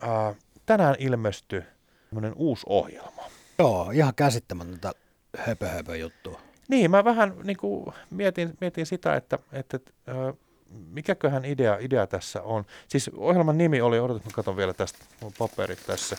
ää, 0.00 0.34
tänään 0.68 0.94
ilmestyi 0.98 1.62
uusi 2.36 2.66
ohjelma. 2.68 3.22
Joo, 3.58 3.90
ihan 3.90 4.14
käsittämätöntä 4.14 4.92
höpö, 5.36 5.68
höpö 5.68 5.96
juttua. 5.96 6.40
Niin, 6.68 6.90
mä 6.90 7.04
vähän 7.04 7.34
niin 7.44 7.56
kuin 7.56 7.94
mietin, 8.10 8.56
mietin 8.60 8.86
sitä, 8.86 9.16
että, 9.16 9.38
että 9.52 9.78
äh, 10.08 10.34
mikäköhän 10.90 11.44
idea, 11.44 11.78
idea 11.80 12.06
tässä 12.06 12.42
on. 12.42 12.64
Siis 12.88 13.10
ohjelman 13.16 13.58
nimi 13.58 13.80
oli, 13.80 14.00
odotas 14.00 14.24
mä 14.24 14.30
katson 14.34 14.56
vielä 14.56 14.74
tästä, 14.74 14.98
mun 15.20 15.32
paperit 15.38 15.86
tässä. 15.86 16.16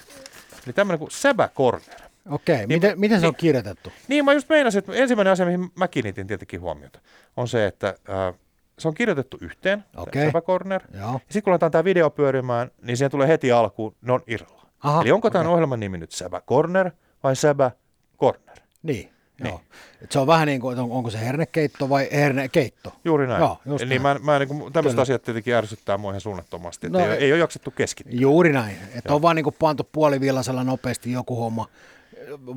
Eli 0.65 0.73
tämmöinen 0.73 0.99
kuin 0.99 1.11
Säbä 1.11 1.49
Corner. 1.55 1.99
Okei, 2.29 2.57
niin, 2.57 2.67
miten, 2.69 2.99
miten 2.99 3.19
se 3.19 3.27
on 3.27 3.31
niin, 3.31 3.39
kirjoitettu? 3.39 3.91
Niin, 4.07 4.25
mä 4.25 4.33
just 4.33 4.49
meinasin, 4.49 4.79
että 4.79 4.93
ensimmäinen 4.93 5.33
asia, 5.33 5.45
mihin 5.45 5.71
mä 5.75 5.87
kiinnitin 5.87 6.27
tietenkin 6.27 6.61
huomiota, 6.61 6.99
on 7.37 7.47
se, 7.47 7.65
että 7.65 7.87
äh, 7.87 8.39
se 8.79 8.87
on 8.87 8.93
kirjoitettu 8.93 9.37
yhteen, 9.41 9.85
okay. 9.97 10.25
Säbä 10.25 10.41
Corner. 10.41 10.81
Joo. 10.93 11.13
Ja 11.13 11.19
sitten 11.19 11.43
kun 11.43 11.51
laitetaan 11.51 11.71
tämä 11.71 11.83
video 11.83 12.09
pyörimään, 12.09 12.71
niin 12.81 12.97
siihen 12.97 13.11
tulee 13.11 13.27
heti 13.27 13.51
alkuun 13.51 13.95
non 14.01 14.23
irralla. 14.27 14.65
Aha, 14.83 15.01
Eli 15.01 15.11
onko 15.11 15.27
okay. 15.27 15.39
tämän 15.39 15.53
ohjelman 15.53 15.79
nimi 15.79 15.97
nyt 15.97 16.11
Säbä 16.11 16.41
Corner 16.41 16.91
vai 17.23 17.35
Säbä 17.35 17.71
Corner? 18.19 18.57
Niin. 18.83 19.09
Niin. 19.43 19.49
Joo. 19.49 19.61
Et 20.01 20.11
se 20.11 20.19
on 20.19 20.27
vähän 20.27 20.47
niin 20.47 20.61
kuin, 20.61 20.79
onko 20.79 21.09
se 21.09 21.19
hernekeitto 21.19 21.89
vai 21.89 22.07
hernekeitto. 22.11 22.93
Juuri 23.05 23.27
näin. 23.27 23.39
Joo, 23.39 23.57
just 23.65 23.83
Eli 23.83 23.89
näin. 23.89 24.01
mä, 24.01 24.19
mä 24.23 24.39
niin 24.39 24.49
kuin, 24.49 24.73
tämmöiset 24.73 24.99
asiat 24.99 25.21
tietenkin 25.21 25.53
ärsyttää 25.53 25.97
mua 25.97 26.11
ihan 26.11 26.21
suunnattomasti, 26.21 26.89
no, 26.89 26.99
ei, 26.99 27.11
ei 27.11 27.31
ole 27.31 27.39
jaksettu 27.39 27.71
keskittyä. 27.71 28.19
Juuri 28.19 28.53
näin. 28.53 28.77
Että 28.95 29.13
on 29.13 29.21
vaan 29.21 29.35
niin 29.35 29.43
kuin 29.43 29.55
pantu 29.59 29.89
puolivillasella 29.91 30.63
nopeasti 30.63 31.11
joku 31.11 31.35
homma 31.35 31.67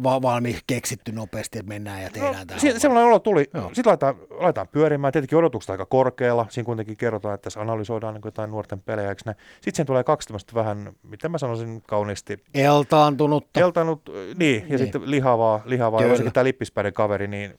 va- 0.02 0.22
valmi 0.22 0.58
keksitty 0.66 1.12
nopeasti, 1.12 1.58
että 1.58 1.68
mennään 1.68 2.02
ja 2.02 2.10
tehdään 2.10 2.34
no, 2.34 2.44
tämä. 2.46 2.60
Si- 2.60 2.80
sellainen 2.80 3.08
olo 3.08 3.18
tuli. 3.18 3.50
Joo. 3.54 3.70
Sitten 3.72 3.86
laitetaan, 3.86 4.14
laitetaan 4.30 4.68
pyörimään. 4.68 5.12
Tietenkin 5.12 5.38
odotukset 5.38 5.70
aika 5.70 5.86
korkealla. 5.86 6.46
Siinä 6.50 6.66
kuitenkin 6.66 6.96
kerrotaan, 6.96 7.34
että 7.34 7.44
tässä 7.44 7.60
analysoidaan 7.60 8.14
niin 8.14 8.22
jotain 8.24 8.50
nuorten 8.50 8.80
pelejä. 8.80 9.08
Eikö 9.08 9.22
Sitten 9.24 9.74
siinä 9.74 9.86
tulee 9.86 10.04
kaksi 10.04 10.28
tämmöistä 10.28 10.54
vähän, 10.54 10.92
miten 11.02 11.30
mä 11.30 11.38
sanoisin 11.38 11.82
kauniisti. 11.82 12.44
Eltaantunutta. 12.54 13.60
Eltaanut, 13.60 14.02
niin. 14.38 14.62
Ja 14.62 14.68
niin. 14.68 14.78
sitten 14.78 15.10
lihavaa, 15.10 15.60
lihavaa 15.64 16.08
varsinkin 16.08 16.32
tämä 16.32 16.44
lippispäiden 16.44 16.92
kaveri, 16.92 17.28
niin 17.28 17.54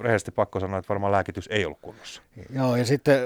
rehellisesti 0.00 0.30
pakko 0.30 0.60
sanoa, 0.60 0.78
että 0.78 0.88
varmaan 0.88 1.12
lääkitys 1.12 1.48
ei 1.52 1.64
ollut 1.64 1.78
kunnossa. 1.82 2.22
Joo, 2.54 2.76
ja 2.76 2.84
sitten 2.84 3.18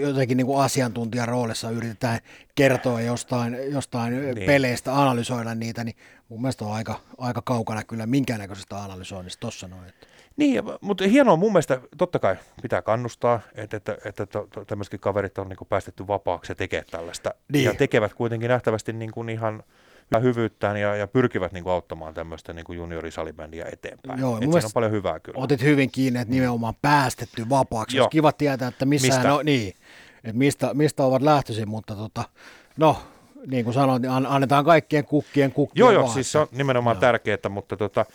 jotenkin 0.00 0.36
niin 0.36 0.46
kuin 0.46 0.64
asiantuntijan 0.64 1.28
roolissa 1.28 1.70
yritetään 1.70 2.18
kertoa 2.54 3.00
jostain, 3.00 3.56
jostain 3.72 4.34
niin. 4.34 4.46
peleistä, 4.46 5.00
analysoida 5.00 5.54
niitä, 5.54 5.84
niin 5.84 5.96
mun 6.28 6.40
mielestä 6.40 6.64
on 6.64 6.72
aika, 6.72 7.00
aika 7.18 7.42
kaukana 7.42 7.84
kyllä 7.84 8.06
minkäännäköisestä 8.06 8.82
analysoinnista 8.82 9.40
tuossa 9.40 9.68
noin. 9.68 9.92
Niin, 10.36 10.62
mutta 10.80 11.04
hienoa 11.08 11.36
mun 11.36 11.52
mielestä, 11.52 11.80
totta 11.98 12.18
kai 12.18 12.36
pitää 12.62 12.82
kannustaa, 12.82 13.40
että, 13.54 13.76
että, 13.76 13.98
että 14.04 14.26
tämmöisetkin 14.66 15.00
kaverit 15.00 15.38
on 15.38 15.48
niin 15.48 15.56
kuin 15.56 15.68
päästetty 15.68 16.06
vapaaksi 16.06 16.52
ja 16.52 16.56
tekee 16.56 16.84
tällaista. 16.90 17.34
Niin. 17.52 17.64
Ja 17.64 17.74
tekevät 17.74 18.14
kuitenkin 18.14 18.48
nähtävästi 18.48 18.92
niin 18.92 19.12
kuin 19.12 19.28
ihan 19.28 19.62
hyvyyttään 20.22 20.76
ja, 20.76 20.96
ja 20.96 21.06
pyrkivät 21.06 21.52
niin 21.52 21.64
kuin 21.64 21.72
auttamaan 21.72 22.14
tämmöistä 22.14 22.52
niin 22.52 22.64
kuin 22.64 22.76
juniorisalibändiä 22.76 23.66
eteenpäin. 23.72 24.20
Joo, 24.20 24.36
Et 24.36 24.42
siinä 24.42 24.56
on 24.64 24.70
paljon 24.74 24.92
hyvää 24.92 25.20
kyllä. 25.20 25.38
Otit 25.38 25.62
hyvin 25.62 25.90
kiinni, 25.90 26.20
että 26.20 26.34
nimenomaan 26.34 26.74
päästetty 26.82 27.48
vapaaksi. 27.48 27.96
Joo. 27.96 28.04
Olisi 28.04 28.12
kiva 28.12 28.32
tietää, 28.32 28.68
että 28.68 28.84
missä 28.84 29.08
mistä? 29.08 29.34
On, 29.34 29.44
niin, 29.46 29.74
että 30.24 30.38
mistä, 30.38 30.74
mistä 30.74 31.04
ovat 31.04 31.22
lähtöisin, 31.22 31.68
mutta 31.68 31.96
tota, 31.96 32.24
no, 32.76 32.96
niin 33.46 33.64
kuin 33.64 33.74
sanoin, 33.74 34.02
niin 34.02 34.12
annetaan 34.12 34.64
kaikkien 34.64 35.04
kukkien 35.04 35.52
kukkien 35.52 35.80
Joo, 35.80 35.90
joo, 35.90 36.08
siis 36.08 36.32
se 36.32 36.38
on 36.38 36.46
nimenomaan 36.52 36.94
joo. 36.94 37.00
tärkeää, 37.00 37.48
mutta, 37.48 37.76
tota, 37.76 38.06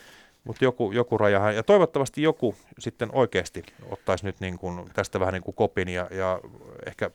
mutta 0.44 0.64
joku, 0.64 0.92
joku 0.92 1.18
rajahan, 1.18 1.56
ja 1.56 1.64
toivottavasti 1.64 2.22
joku 2.22 2.56
sitten 2.80 3.10
oikeasti 3.12 3.64
ottaisi 3.90 4.26
nyt 4.26 4.40
niin 4.40 4.58
kuin 4.58 4.90
tästä 4.94 5.20
vähän 5.20 5.34
niin 5.34 5.44
kuin 5.44 5.56
kopin 5.56 5.90
ja, 5.90 6.08
ja 6.12 6.40
ehkä 6.86 7.12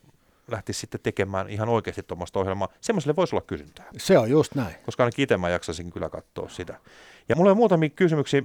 lähtisi 0.51 0.79
sitten 0.79 1.01
tekemään 1.03 1.49
ihan 1.49 1.69
oikeasti 1.69 2.03
tuommoista 2.03 2.39
ohjelmaa, 2.39 2.67
semmoiselle 2.81 3.15
voisi 3.15 3.35
olla 3.35 3.45
kysyntää. 3.47 3.85
Se 3.97 4.17
on 4.17 4.29
just 4.29 4.55
näin. 4.55 4.75
Koska 4.85 5.03
ainakin 5.03 5.23
itse 5.23 5.37
mä 5.37 5.49
jaksaisin 5.49 5.91
kyllä 5.91 6.09
katsoa 6.09 6.49
sitä. 6.49 6.79
Ja 7.29 7.35
mulla 7.35 7.51
on 7.51 7.57
muutamia 7.57 7.89
kysymyksiä. 7.89 8.41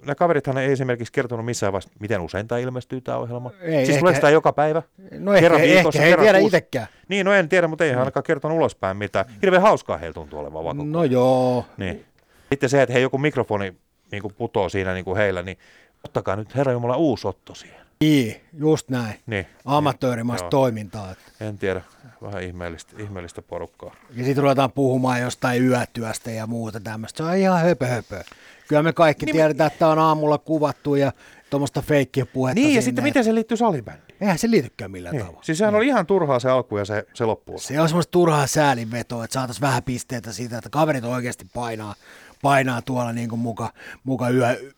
Nämä 0.00 0.14
kaverithan 0.14 0.58
ei 0.58 0.72
esimerkiksi 0.72 1.12
kertonut 1.12 1.46
missään 1.46 1.72
vaiheessa, 1.72 1.90
miten 2.00 2.20
usein 2.20 2.48
tämä 2.48 2.58
ilmestyy 2.58 3.00
tämä 3.00 3.18
ohjelma. 3.18 3.50
Ei, 3.60 3.86
siis 3.86 3.98
tuleeko 3.98 4.20
tämä 4.20 4.30
joka 4.30 4.52
päivä? 4.52 4.82
No 5.18 5.32
kerran 5.32 5.60
ehkä, 5.60 5.74
viikossa, 5.74 6.02
ehkä, 6.02 6.10
kerran 6.10 6.26
ei 6.26 6.32
tiedä 6.32 6.46
itsekään. 6.46 6.86
Niin, 7.08 7.26
no 7.26 7.32
en 7.32 7.48
tiedä, 7.48 7.68
mutta 7.68 7.84
ei 7.84 7.92
mm. 7.92 7.98
ainakaan 7.98 8.24
kertonut 8.24 8.56
ulospäin 8.56 8.96
mitään. 8.96 9.24
Hirveän 9.42 9.62
hauskaa 9.62 9.96
heillä 9.96 10.14
tuntuu 10.14 10.38
olevan 10.38 10.64
vaan 10.64 10.92
No 10.92 11.04
joo. 11.04 11.64
Niin. 11.76 12.04
Sitten 12.48 12.68
se, 12.68 12.82
että 12.82 12.92
hei, 12.92 13.02
joku 13.02 13.18
mikrofoni 13.18 13.74
niin 14.12 14.22
putoo 14.38 14.68
siinä 14.68 14.94
niin 14.94 15.04
kuin 15.04 15.16
heillä, 15.16 15.42
niin 15.42 15.58
ottakaa 16.04 16.36
nyt 16.36 16.54
Herra 16.54 16.72
Jumala 16.72 16.96
uusi 16.96 17.28
otto 17.28 17.54
siihen. 17.54 17.87
Niin, 18.00 18.40
just 18.58 18.88
näin. 18.88 19.14
Niin. 19.26 19.46
Amatöörimaista 19.64 20.44
niin, 20.44 20.50
toimintaa. 20.50 21.10
Että. 21.10 21.44
En 21.46 21.58
tiedä, 21.58 21.82
vähän 22.22 22.42
ihmeellistä, 22.42 22.92
ihmeellistä 22.98 23.42
porukkaa. 23.42 23.94
Ja 24.16 24.24
sitten 24.24 24.42
ruvetaan 24.42 24.72
puhumaan 24.72 25.20
jostain 25.20 25.68
yötyöstä 25.68 26.30
ja 26.30 26.46
muuta 26.46 26.80
tämmöistä. 26.80 27.16
Se 27.16 27.22
on 27.22 27.36
ihan 27.36 27.60
höpö 27.60 27.86
höpö. 27.86 28.24
Kyllä 28.68 28.82
me 28.82 28.92
kaikki 28.92 29.26
niin 29.26 29.36
tiedetään, 29.36 29.72
että 29.72 29.88
on 29.88 29.98
aamulla 29.98 30.38
kuvattu 30.38 30.94
ja 30.94 31.12
tuommoista 31.50 31.82
feikkiä 31.82 32.26
puhetta 32.26 32.54
Niin, 32.54 32.66
ja 32.66 32.70
sinne. 32.70 32.82
sitten 32.82 33.04
miten 33.04 33.24
se 33.24 33.34
liittyy 33.34 33.56
salibändiin? 33.56 34.16
Eihän 34.20 34.38
se 34.38 34.50
liitykään 34.50 34.90
millään 34.90 35.12
niin. 35.12 35.24
tavalla. 35.24 35.42
Siis 35.42 35.58
sehän 35.58 35.74
niin. 35.74 35.78
oli 35.78 35.86
ihan 35.86 36.06
turhaa 36.06 36.38
se 36.38 36.50
alku 36.50 36.78
ja 36.78 36.84
se, 36.84 37.06
se 37.14 37.24
loppu. 37.24 37.58
Se 37.58 37.80
on 37.80 37.88
semmoista 37.88 38.10
turhaa 38.10 38.46
säälinvetoa, 38.46 39.24
että 39.24 39.34
saataisiin 39.34 39.62
vähän 39.62 39.82
pisteitä 39.82 40.32
siitä, 40.32 40.58
että 40.58 40.70
kaverit 40.70 41.04
oikeasti 41.04 41.46
painaa, 41.54 41.94
painaa 42.42 42.82
tuolla 42.82 43.12
niin 43.12 43.28
kuin 43.28 43.40
muka, 43.40 43.72
muka 44.04 44.30
yö, 44.30 44.72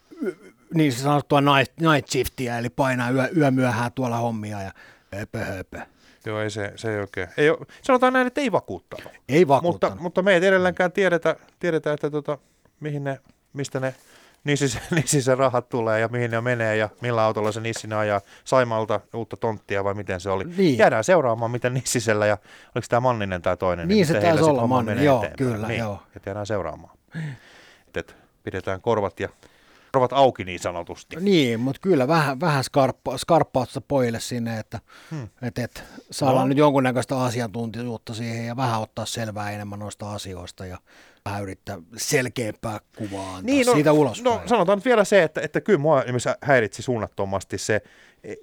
niin 0.75 0.93
sanottua 0.93 1.41
night, 1.41 1.81
night 1.81 2.11
shiftiä, 2.11 2.59
eli 2.59 2.69
painaa 2.69 3.11
yö, 3.11 3.29
yömyöhään 3.37 3.93
tuolla 3.93 4.17
hommia 4.17 4.63
ja 4.63 4.73
höpö 5.15 5.39
höpö. 5.39 5.81
Joo, 6.27 6.41
ei 6.41 6.51
se, 6.51 6.73
se 6.77 6.95
ei 6.95 7.01
oikein. 7.01 7.29
Ei 7.37 7.51
ole, 7.51 7.59
sanotaan 7.83 8.13
näin, 8.13 8.27
että 8.27 8.41
ei 8.41 8.53
vakuuttanut. 8.53 9.13
Ei 9.29 9.49
vakuuttanut. 9.49 9.95
Mutta, 9.95 10.03
mutta 10.03 10.23
me 10.23 10.33
ei 10.33 10.47
edelleenkään 10.47 10.93
tiedetä, 10.93 11.37
tiedetä 11.59 11.93
että 11.93 12.11
tota, 12.11 12.39
mihin 12.81 13.05
ne, 13.05 13.21
mistä 13.53 13.81
ne 13.81 13.95
nississä, 14.45 14.81
nississä 14.97 15.35
rahat 15.35 15.69
tulee 15.69 16.01
ja 16.01 16.09
mihin 16.09 16.31
ne 16.31 16.41
menee 16.41 16.77
ja 16.77 16.89
millä 17.01 17.23
autolla 17.23 17.53
se 17.53 17.61
nissinä 17.61 17.99
ajaa. 17.99 18.21
Saimalta 18.45 19.01
uutta 19.15 19.37
tonttia 19.37 19.85
vai 19.85 19.95
miten 19.95 20.21
se 20.21 20.31
oli. 20.31 20.45
Niin. 20.45 20.79
Jäädään 20.79 21.05
seuraamaan, 21.05 21.51
miten 21.51 21.75
nissisellä 21.75 22.27
ja 22.27 22.39
oliko 22.75 22.87
tämä 22.89 23.01
Manninen 23.01 23.43
tai 23.43 23.57
toinen. 23.57 23.89
Niin, 23.89 23.97
niin 23.97 24.07
se 24.07 24.21
taisi 24.21 24.45
olla 24.45 24.67
Manninen, 24.67 25.05
joo, 25.05 25.19
eteenpäin. 25.19 25.53
kyllä. 25.53 25.69
Niin, 25.69 25.79
joo. 25.79 26.03
Ja 26.15 26.21
jäädään 26.27 26.47
seuraamaan. 26.47 26.99
Et, 27.89 27.97
et, 27.97 28.17
pidetään 28.43 28.81
korvat 28.81 29.21
ja 29.21 29.29
ovat 29.99 30.13
auki 30.13 30.45
niin 30.45 30.61
sanotusti. 30.61 31.17
Niin, 31.17 31.61
mutta 31.61 31.81
kyllä 31.81 32.09
vähän, 32.09 32.41
vähän 32.41 32.65
skarppa, 32.65 33.19
skarppausta 33.19 33.81
pojille 33.81 34.21
sinne, 34.21 34.59
että 34.59 34.81
hmm. 35.11 35.29
et, 35.43 35.59
et, 35.59 35.85
saadaan 36.11 36.43
no. 36.43 36.49
nyt 36.49 36.59
jonkunnäköistä 36.59 37.23
asiantuntijuutta 37.23 38.15
siihen 38.15 38.47
ja 38.47 38.57
vähän 38.57 38.81
ottaa 38.81 39.07
selvää 39.07 39.51
enemmän 39.51 39.79
noista 39.79 40.13
asioista 40.13 40.67
ja 40.67 40.79
vähän 41.25 41.43
yrittää 41.43 41.79
selkeämpää 41.97 42.81
kuvaa 42.97 43.27
antaa 43.27 43.43
niin, 43.43 43.67
no, 43.67 43.73
siitä 43.73 43.93
ulos. 43.93 44.23
No 44.23 44.43
sanotaan 44.47 44.79
nyt 44.79 44.85
vielä 44.85 45.05
se, 45.05 45.23
että, 45.23 45.41
että 45.41 45.61
kyllä 45.61 45.79
mua 45.79 46.05
häiritsi 46.43 46.83
suunnattomasti 46.83 47.59
se, 47.59 47.83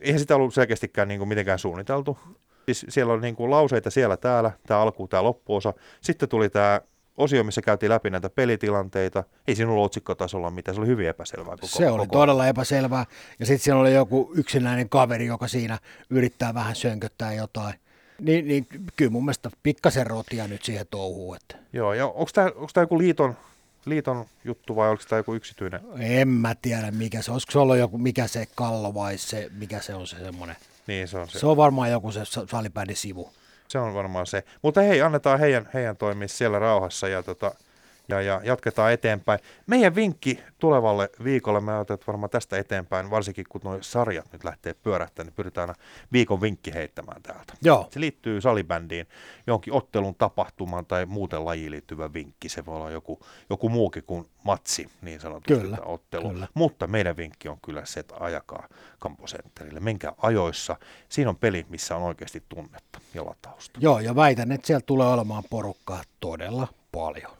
eihän 0.01 0.19
sitä 0.19 0.36
ollut 0.36 0.53
selkeästikään 0.53 1.07
niin 1.07 1.19
kuin 1.19 1.27
mitenkään 1.27 1.60
suunniteltu. 1.60 2.17
Siis 2.65 2.86
siellä 2.89 3.13
oli 3.13 3.21
niin 3.21 3.36
kuin 3.36 3.51
lauseita 3.51 3.89
siellä 3.89 4.17
täällä, 4.17 4.51
tämä 4.67 4.79
alku, 4.79 5.07
tämä 5.07 5.23
loppuosa. 5.23 5.73
Sitten 6.01 6.29
tuli 6.29 6.49
tämä 6.49 6.81
osio, 7.17 7.43
missä 7.43 7.62
käytiin 7.62 7.89
läpi 7.89 8.10
näitä 8.10 8.30
pelitilanteita. 8.30 9.23
Ei 9.47 9.56
siinä 9.56 9.71
ollut 9.71 9.86
otsikkotasolla 9.86 10.51
mitään, 10.51 10.75
se 10.75 10.82
oli 10.82 10.88
hyvin 10.88 11.08
epäselvää. 11.08 11.56
Koko, 11.56 11.67
se 11.67 11.89
oli 11.89 12.08
koko 12.08 12.19
todella 12.19 12.47
epäselvää. 12.47 13.06
Ja 13.39 13.45
sitten 13.45 13.63
siellä 13.63 13.82
oli 13.82 13.93
joku 13.93 14.32
yksinäinen 14.36 14.89
kaveri, 14.89 15.25
joka 15.25 15.47
siinä 15.47 15.80
yrittää 16.10 16.53
vähän 16.53 16.75
sönköttää 16.75 17.34
jotain. 17.34 17.73
Niin, 18.21 18.47
niin 18.47 18.67
kyllä 18.95 19.12
mun 19.12 19.25
mielestä 19.25 19.49
pikkasen 19.63 20.08
rotia 20.08 20.47
nyt 20.47 20.63
siihen 20.63 20.86
touhuun. 20.91 21.36
Että. 21.36 21.56
Joo, 21.73 21.93
ja 21.93 22.08
onko 22.08 22.32
tämä 22.73 22.84
joku 22.84 22.97
liiton, 22.97 23.38
liiton 23.86 24.25
juttu 24.43 24.75
vai 24.75 24.89
oliko 24.89 25.03
tämä 25.10 25.19
joku 25.19 25.34
yksityinen? 25.34 25.82
En 25.99 26.27
mä 26.27 26.56
tiedä 26.56 26.91
mikä 26.91 27.21
se, 27.21 27.32
olisiko 27.32 27.51
se 27.51 27.60
ollut 27.60 27.77
joku, 27.77 27.97
mikä 27.97 28.27
se 28.27 28.47
kallo 28.56 28.93
vai 28.93 29.17
se, 29.17 29.49
mikä 29.58 29.80
se 29.82 29.95
on 29.95 30.08
se 30.08 30.17
semmoinen. 30.19 30.56
Niin 30.88 31.08
se 31.08 31.17
on 31.17 31.30
se. 31.30 31.39
Se 31.39 31.45
on 31.47 31.58
varmaan 31.58 31.91
joku 31.91 32.12
se 32.12 32.21
salibändin 32.25 32.95
sivu. 32.95 33.30
Se 33.67 33.80
on 33.80 33.93
varmaan 33.93 34.27
se. 34.27 34.43
Mutta 34.62 34.82
hei, 34.82 35.01
annetaan 35.01 35.39
heidän, 35.39 35.69
heidän 35.73 35.97
toimia 35.97 36.27
siellä 36.27 36.60
rauhassa 36.60 37.08
ja 37.08 37.23
tota, 37.23 37.51
ja, 38.10 38.22
ja 38.22 38.41
jatketaan 38.43 38.91
eteenpäin. 38.91 39.39
Meidän 39.67 39.96
vinkki 39.96 40.43
tulevalle 40.60 41.10
viikolle, 41.24 41.60
me 41.60 41.72
ajatellaan, 41.72 42.00
että 42.00 42.08
varmaan 42.12 42.30
tästä 42.30 42.58
eteenpäin, 42.58 43.10
varsinkin 43.10 43.46
kun 43.50 43.62
nuo 43.63 43.78
sarjat 43.82 44.32
nyt 44.32 44.43
lähtee 44.43 44.74
pyörähtämään, 44.74 45.28
niin 45.28 45.36
pyritään 45.36 45.70
aina 45.70 45.82
viikon 46.12 46.41
vinkki 46.41 46.74
heittämään 46.74 47.24
täältä. 47.24 47.54
Joo. 47.62 47.88
Se 47.91 48.00
liittyy 48.00 48.41
salibändiin, 48.41 49.08
johonkin 49.48 49.74
ottelun 49.74 50.15
tapahtumaan 50.15 50.86
tai 50.86 51.06
muuten 51.06 51.46
lajiin 51.46 51.72
liittyvä 51.72 52.13
vinkki. 52.13 52.50
Se 52.50 52.65
voi 52.65 52.76
olla 52.76 52.91
joku, 52.91 53.20
joku 53.50 53.70
muukin 53.70 54.04
kuin 54.04 54.30
matsi, 54.43 54.89
niin 55.02 55.20
sanotusti 55.20 55.54
kyllä, 55.62 55.78
ottelu. 55.86 56.30
Kyllä. 56.30 56.48
Mutta 56.54 56.88
meidän 56.88 57.17
vinkki 57.17 57.50
on 57.50 57.58
kyllä 57.65 57.86
se, 57.86 58.00
että 58.00 58.15
ajakaa 58.20 58.67
kamposentterille. 59.00 59.80
Menkää 59.80 60.13
ajoissa. 60.17 60.76
Siinä 61.10 61.30
on 61.30 61.38
peli, 61.38 61.65
missä 61.70 61.96
on 61.96 62.04
oikeasti 62.04 62.43
tunnetta 62.50 63.00
ja 63.13 63.26
latausta. 63.26 63.80
Joo, 63.82 64.00
ja 64.00 64.15
väitän, 64.15 64.52
että 64.52 64.67
sieltä 64.67 64.86
tulee 64.86 65.08
olemaan 65.08 65.43
porukkaa 65.50 66.02
todella 66.20 66.67
paljon. 66.91 67.32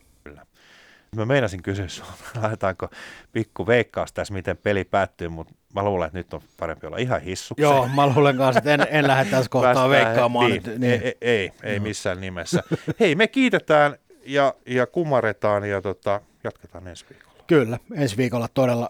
Mä 1.16 1.26
meinasin 1.26 1.64
kysyä 1.64 1.88
sinua, 1.88 2.12
laitetaanko 2.42 2.90
pikku 3.32 3.68
veikkaus 3.68 4.14
tässä, 4.14 4.34
miten 4.34 4.58
peli 4.58 4.84
päättyy, 4.84 5.28
mutta 5.28 5.54
mä 5.76 5.84
luulen, 5.84 6.08
että 6.08 6.18
nyt 6.18 6.34
on 6.34 6.42
parempi 6.60 6.88
olla 6.88 6.98
ihan 6.98 7.22
hissukseen. 7.22 7.70
Joo, 7.70 7.88
mä 7.88 8.08
luulen 8.08 8.38
kanssa, 8.38 8.58
että 8.58 8.74
en, 8.74 8.88
en 8.90 9.08
lähde 9.08 9.32
tässä 9.32 9.50
kohtaa 9.50 9.90
veikkaamaan. 9.90 10.52
Niin, 10.52 10.64
nyt, 10.66 10.78
niin. 10.78 11.02
Ei, 11.02 11.18
ei, 11.22 11.52
ei 11.64 11.80
missään 11.80 12.22
nimessä. 12.22 12.64
Hei, 13.00 13.16
me 13.16 13.28
kiitetään 13.28 13.96
ja, 14.26 14.54
ja 14.66 14.88
kumaretaan 14.88 15.70
ja 15.70 15.82
tota, 15.82 16.22
jatketaan 16.44 16.88
ensi 16.88 17.06
viikolla. 17.10 17.44
Kyllä, 17.48 17.80
ensi 17.96 18.18
viikolla 18.18 18.48
todella 18.54 18.90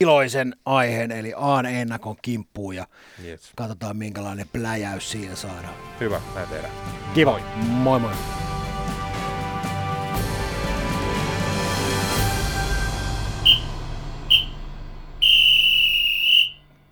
iloisen 0.00 0.56
aiheen, 0.64 1.12
eli 1.12 1.32
Aan 1.36 1.66
ennakon 1.66 2.16
kimppuun 2.22 2.76
ja 2.76 2.86
yes. 3.24 3.52
katsotaan 3.56 3.96
minkälainen 3.96 4.46
pläjäys 4.52 5.10
siinä 5.10 5.34
saadaan. 5.36 5.74
Hyvä, 6.00 6.20
näin 6.34 6.48
tehdään. 6.48 6.72
Kiva, 7.14 7.40
moi 7.56 8.00
moi. 8.00 8.00
moi. 8.00 8.45